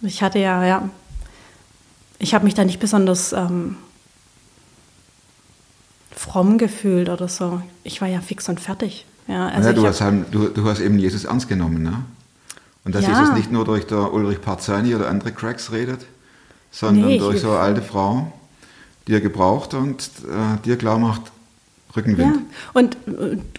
[0.00, 0.88] Ich hatte ja, ja,
[2.20, 3.76] ich habe mich da nicht besonders ähm,
[6.14, 7.60] fromm gefühlt oder so.
[7.82, 9.06] Ich war ja fix und fertig.
[9.26, 12.04] Ja, also ja, du, hab- hast halt, du, du hast eben Jesus ernst genommen, ne?
[12.84, 13.18] Und dass Ja.
[13.18, 16.06] Jesus nicht nur durch der Ulrich Parzani oder andere Cracks redet,
[16.70, 18.32] sondern Nee, durch so eine alte Frau,
[19.06, 21.22] die er gebraucht und äh, dir klar macht,
[21.96, 22.36] Rückenwind.
[22.36, 22.42] Ja,
[22.72, 22.96] und,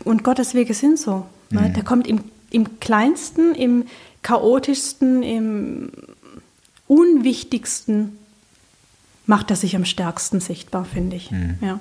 [0.05, 1.25] und Gottes Wege sind so.
[1.49, 1.61] Ne?
[1.69, 1.73] Mhm.
[1.73, 3.85] Der kommt im, im kleinsten, im
[4.23, 5.91] chaotischsten, im
[6.87, 8.17] unwichtigsten,
[9.25, 11.31] macht er sich am stärksten sichtbar, finde ich.
[11.31, 11.57] Mhm.
[11.61, 11.79] Ja.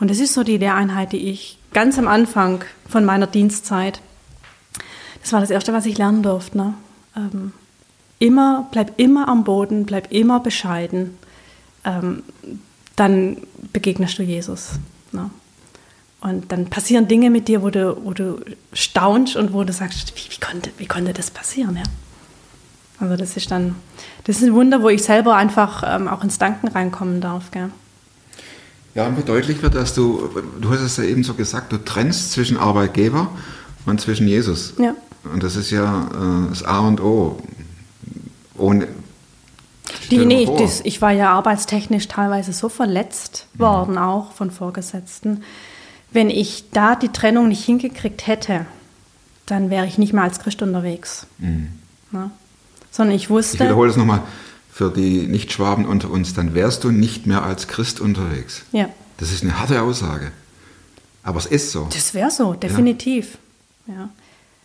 [0.00, 4.00] Und das ist so die Lehreinheit, die ich ganz am Anfang von meiner Dienstzeit,
[5.22, 6.56] das war das Erste, was ich lernen durfte.
[6.56, 6.74] Ne?
[7.16, 7.52] Ähm,
[8.18, 11.16] immer, bleib immer am Boden, bleib immer bescheiden.
[11.84, 12.22] Ähm,
[12.96, 13.38] dann
[13.72, 14.72] begegnest du Jesus.
[15.12, 15.30] Ne?
[16.20, 18.40] Und dann passieren Dinge mit dir, wo du, wo du
[18.72, 21.76] staunst und wo du sagst, wie, wie, konnte, wie konnte das passieren?
[21.76, 21.82] Ja?
[23.00, 23.74] Also das ist dann,
[24.24, 27.50] das ist ein Wunder, wo ich selber einfach ähm, auch ins Danken reinkommen darf.
[27.50, 27.70] Gell?
[28.94, 30.28] Ja, und wie deutlich wird, dass du,
[30.60, 33.30] du hast es ja eben so gesagt, du trennst zwischen Arbeitgeber
[33.86, 34.74] und zwischen Jesus.
[34.78, 34.94] Ja.
[35.32, 37.40] Und das ist ja äh, das A und O.
[38.56, 38.88] Ohne.
[40.10, 40.58] Die, nee, vor.
[40.58, 45.42] das, ich war ja arbeitstechnisch teilweise so verletzt worden, auch von Vorgesetzten.
[46.12, 48.66] Wenn ich da die Trennung nicht hingekriegt hätte,
[49.46, 51.26] dann wäre ich nicht mehr als Christ unterwegs.
[52.10, 52.30] Ne?
[52.90, 54.22] Sondern ich Ich wusste, wiederhole es nochmal
[54.72, 58.62] für die Nichtschwaben unter uns, dann wärst du nicht mehr als Christ unterwegs.
[58.72, 58.88] ja,
[59.18, 60.32] Das ist eine harte Aussage.
[61.22, 61.88] Aber es ist so.
[61.92, 63.38] das wäre so, definitiv.
[63.86, 64.08] Ja.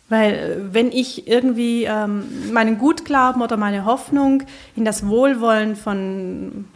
[0.08, 6.66] Weil äh, wenn ich irgendwie ähm, meinen Gutglauben oder meine Hoffnung in das Wohlwollen von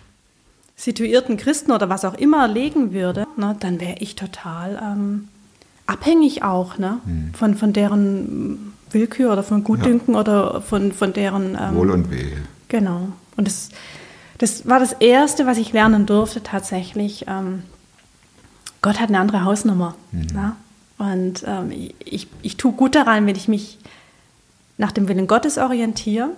[0.77, 5.29] situierten Christen oder was auch immer legen würde, ne, dann wäre ich total ähm,
[5.87, 6.99] abhängig auch ne,
[7.35, 11.57] von, von deren Willkür oder von Gutdünken oder von, von deren...
[11.61, 12.39] Ähm, Wohl und Wehe.
[12.69, 13.09] Genau.
[13.37, 13.71] Und das,
[14.39, 17.27] das war das Erste, was ich lernen durfte tatsächlich.
[17.29, 17.63] Ähm,
[18.83, 19.95] Gott hat eine andere Hausnummer.
[20.35, 20.57] Ja?
[20.99, 21.73] Und ähm,
[22.05, 23.79] ich, ich tue gut daran, wenn ich mich
[24.79, 26.31] nach dem Willen Gottes orientiere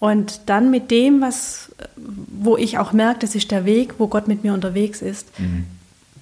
[0.00, 4.26] und dann mit dem, was, wo ich auch merke, das ist der Weg, wo Gott
[4.26, 5.28] mit mir unterwegs ist,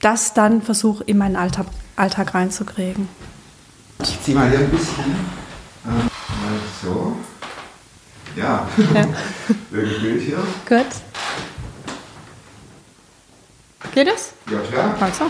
[0.00, 3.08] das dann versuche in meinen Alltag, Alltag reinzukriegen.
[4.02, 5.39] Ich zieh mal hier ein bisschen.
[5.84, 7.16] Äh, so.
[8.36, 8.68] Ja.
[8.94, 9.04] Ja.
[9.70, 10.38] Welches Bild hier?
[10.68, 10.86] Gut.
[13.92, 14.32] Geht es?
[14.50, 14.96] Ja, klar.
[15.00, 15.24] Also.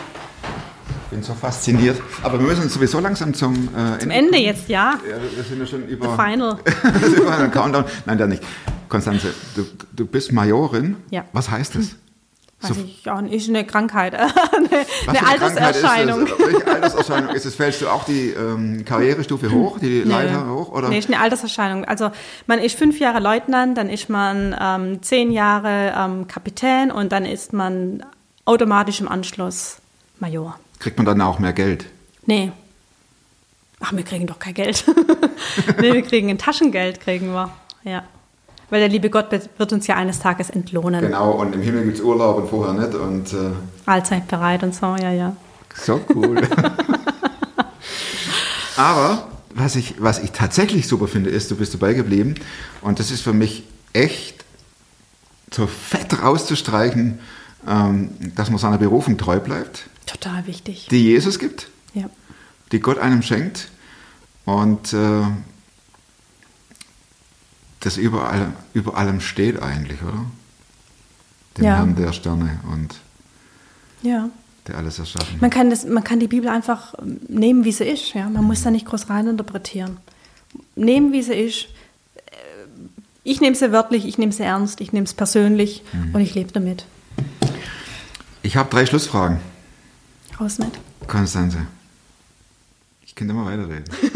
[1.05, 2.01] Ich bin so fasziniert.
[2.23, 4.99] Aber wir müssen sowieso langsam zum, äh, Zum Ende jetzt, ja.
[5.09, 6.15] Ja, wir sind ja schon The über.
[6.17, 6.59] final.
[6.65, 7.85] Das ist über einen Countdown.
[8.07, 8.43] Nein, der nicht.
[8.89, 10.97] Konstanze, du, du bist Majorin.
[11.11, 11.25] Ja.
[11.33, 11.97] Was heißt das?
[12.63, 14.69] Weiß So- ich auch nicht, ist eine Krankheit, eine, eine
[15.07, 16.27] Krankheit ist Alterserscheinung.
[16.67, 17.55] Alterserscheinung ist es?
[17.55, 20.71] Fällst du auch die ähm, Karrierestufe hoch, die Leiter hoch?
[20.73, 20.89] Oder?
[20.91, 21.85] Nee, ist eine Alterserscheinung.
[21.87, 22.11] Also
[22.47, 27.25] man ist fünf Jahre Leutnant, dann ist man ähm, zehn Jahre ähm, Kapitän und dann
[27.25, 28.05] ist man
[28.45, 29.79] automatisch im Anschluss
[30.19, 30.59] Major.
[30.81, 31.87] Kriegt man dann auch mehr Geld?
[32.27, 32.53] Nee.
[33.81, 34.85] Ach, wir kriegen doch kein Geld.
[35.81, 37.51] nee, wir kriegen ein Taschengeld, kriegen wir.
[37.85, 38.03] Ja.
[38.71, 41.01] Weil der liebe Gott wird uns ja eines Tages entlohnen.
[41.03, 42.95] Genau, und im Himmel gibt es Urlaub und vorher nicht.
[42.95, 43.51] Und äh,
[43.87, 45.37] Allzeit bereit und so, ja, ja.
[45.75, 46.41] so cool.
[48.77, 52.37] Aber was ich, was ich tatsächlich super finde, ist, du bist dabei geblieben.
[52.81, 54.45] Und das ist für mich echt
[55.53, 57.19] so fett rauszustreichen,
[57.69, 60.87] ähm, dass man seiner Berufung treu bleibt, Total wichtig.
[60.91, 61.69] die Jesus gibt.
[61.93, 62.09] Ja.
[62.71, 63.69] die Gott einem schenkt
[64.45, 65.23] und äh,
[67.81, 70.25] das über, allem, über allem steht eigentlich, oder?
[71.57, 71.77] Den Ja.
[71.77, 72.95] Herrn der Sterne und
[74.03, 74.29] Ja.
[74.69, 77.85] der alles erschaffen Man kann, das, man kann die Bibel einfach ähm, nehmen, wie sie
[77.85, 78.13] ist.
[78.15, 78.29] Ja?
[78.29, 79.97] Man muss da nicht groß reininterpretieren.
[80.77, 81.67] Nehmen, wie sie ist.
[82.17, 82.31] Äh,
[83.25, 86.53] Ich nehme sie wörtlich, ich nehme sie ernst, ich nehme es persönlich und ich lebe
[86.53, 86.85] damit.
[88.43, 89.39] Ich habe drei Schlussfragen.
[90.39, 90.71] Raus mit.
[91.07, 91.67] Konstanze,
[93.05, 93.85] ich könnte mal weiterreden.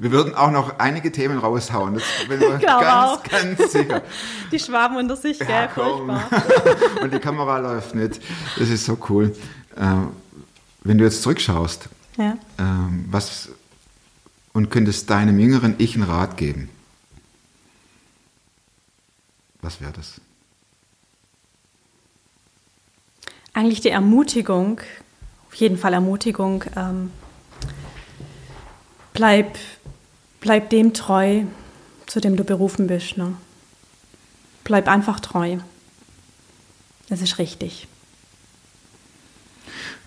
[0.00, 3.22] Wir würden auch noch einige Themen raushauen, das bin ich ganz, auch.
[3.24, 4.02] ganz sicher.
[4.52, 5.48] Die Schwaben unter sich, gell?
[5.48, 5.68] Ja.
[5.68, 6.28] Furchtbar.
[7.02, 8.20] Und die Kamera läuft nicht.
[8.58, 9.34] Das ist so cool.
[9.76, 10.08] Ähm,
[10.84, 12.36] wenn du jetzt zurückschaust, Ja.
[12.58, 13.48] ähm, was
[14.52, 16.68] und könntest deinem jüngeren Ich einen Rat geben,
[19.60, 20.20] was wäre das?
[23.52, 24.80] Eigentlich die Ermutigung,
[25.48, 27.10] auf jeden Fall Ermutigung, ähm,
[29.12, 29.56] bleib,
[30.40, 31.42] bleib dem treu,
[32.06, 33.16] zu dem du berufen bist.
[33.16, 33.34] Ne?
[34.64, 35.58] Bleib einfach treu.
[37.08, 37.88] Das ist richtig.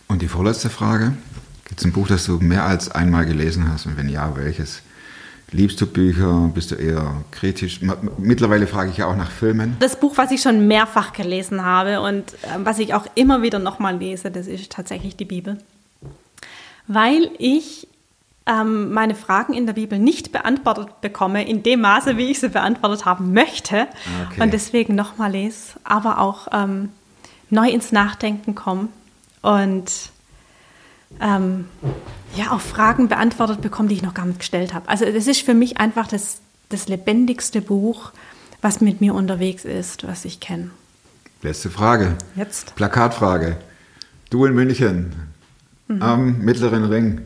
[0.07, 1.13] Und die vorletzte Frage:
[1.65, 3.85] Gibt es ein Buch, das du mehr als einmal gelesen hast?
[3.85, 4.81] Und wenn ja, welches?
[5.53, 6.49] Liebst du Bücher?
[6.53, 7.81] Bist du eher kritisch?
[8.17, 9.75] Mittlerweile frage ich ja auch nach Filmen.
[9.79, 13.59] Das Buch, was ich schon mehrfach gelesen habe und ähm, was ich auch immer wieder
[13.59, 15.57] nochmal lese, das ist tatsächlich die Bibel.
[16.87, 17.87] Weil ich
[18.45, 22.49] ähm, meine Fragen in der Bibel nicht beantwortet bekomme, in dem Maße, wie ich sie
[22.49, 23.87] beantwortet haben möchte.
[24.29, 24.41] Okay.
[24.41, 26.89] Und deswegen nochmal lese, aber auch ähm,
[27.49, 28.87] neu ins Nachdenken komme
[29.41, 29.91] und
[31.19, 31.65] ähm,
[32.35, 34.87] ja, auch Fragen beantwortet bekomme, die ich noch gar nicht gestellt habe.
[34.89, 36.39] Also das ist für mich einfach das,
[36.69, 38.11] das lebendigste Buch,
[38.61, 40.71] was mit mir unterwegs ist, was ich kenne.
[41.41, 42.15] Letzte Frage.
[42.35, 42.75] Jetzt.
[42.75, 43.57] Plakatfrage.
[44.29, 45.13] Du in München
[45.91, 46.01] Mhm.
[46.01, 47.21] am Mittleren Ring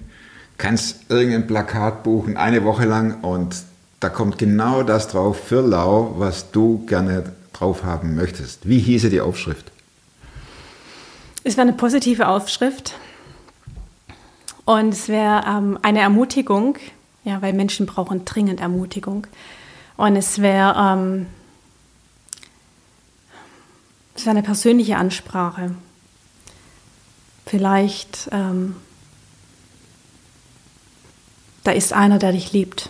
[0.57, 3.55] kannst irgendein Plakat buchen, eine Woche lang und
[3.99, 8.67] da kommt genau das drauf für Lau, was du gerne drauf haben möchtest.
[8.67, 9.71] Wie hieße die Aufschrift?
[11.43, 12.95] Es wäre eine positive Aufschrift
[14.65, 16.77] und es wäre ähm, eine Ermutigung,
[17.23, 19.27] ja, weil Menschen brauchen dringend Ermutigung.
[19.97, 21.27] Und es wäre ähm,
[24.15, 25.75] es wäre eine persönliche Ansprache.
[27.45, 28.75] Vielleicht, ähm,
[31.65, 32.89] da ist einer, der dich liebt.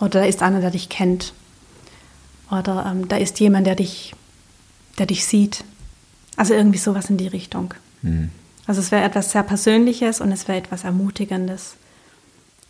[0.00, 1.32] Oder da ist einer, der dich kennt.
[2.50, 4.14] Oder ähm, da ist jemand, der dich,
[4.98, 5.64] der dich sieht.
[6.36, 7.74] Also irgendwie sowas in die Richtung.
[8.66, 11.74] Also es wäre etwas sehr Persönliches und es wäre etwas Ermutigendes.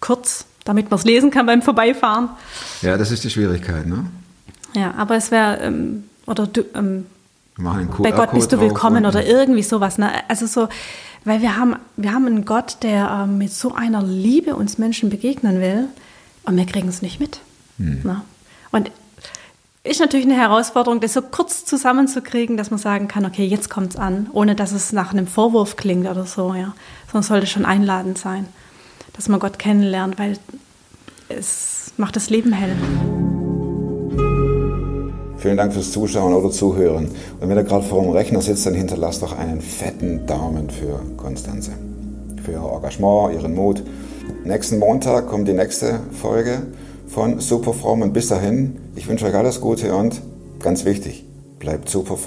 [0.01, 2.31] Kurz, damit man es lesen kann beim Vorbeifahren.
[2.83, 4.07] Ja, das ist die Schwierigkeit, ne?
[4.75, 7.07] Ja, aber es wäre, ähm, oder du, ähm,
[7.61, 9.99] machen einen bei Gott bist du willkommen oder irgendwie sowas.
[9.99, 10.11] Ne?
[10.29, 10.69] Also so,
[11.25, 15.11] weil wir haben, wir haben einen Gott, der ähm, mit so einer Liebe uns Menschen
[15.11, 15.89] begegnen will
[16.45, 17.41] und wir kriegen es nicht mit.
[18.05, 18.21] Ne?
[18.73, 18.91] Und
[19.83, 23.95] ist natürlich eine Herausforderung, das so kurz zusammenzukriegen, dass man sagen kann, okay, jetzt kommt
[23.95, 26.75] es an, ohne dass es nach einem Vorwurf klingt oder so, ja.
[27.07, 28.47] Sondern es sollte schon einladend sein,
[29.15, 30.39] dass man Gott kennenlernt, weil
[31.29, 32.77] es macht das Leben hell.
[35.41, 37.09] Vielen Dank fürs Zuschauen oder Zuhören.
[37.41, 41.01] Und wenn ihr gerade vor dem Rechner sitzt, dann hinterlasst doch einen fetten Daumen für
[41.17, 41.71] Konstanze.
[42.45, 43.83] Für ihr Engagement, ihren Mut.
[44.45, 46.67] Nächsten Montag kommt die nächste Folge
[47.07, 48.03] von Superfromm.
[48.03, 50.21] Und bis dahin, ich wünsche euch alles Gute und
[50.63, 51.25] ganz wichtig,
[51.59, 52.19] bleibt super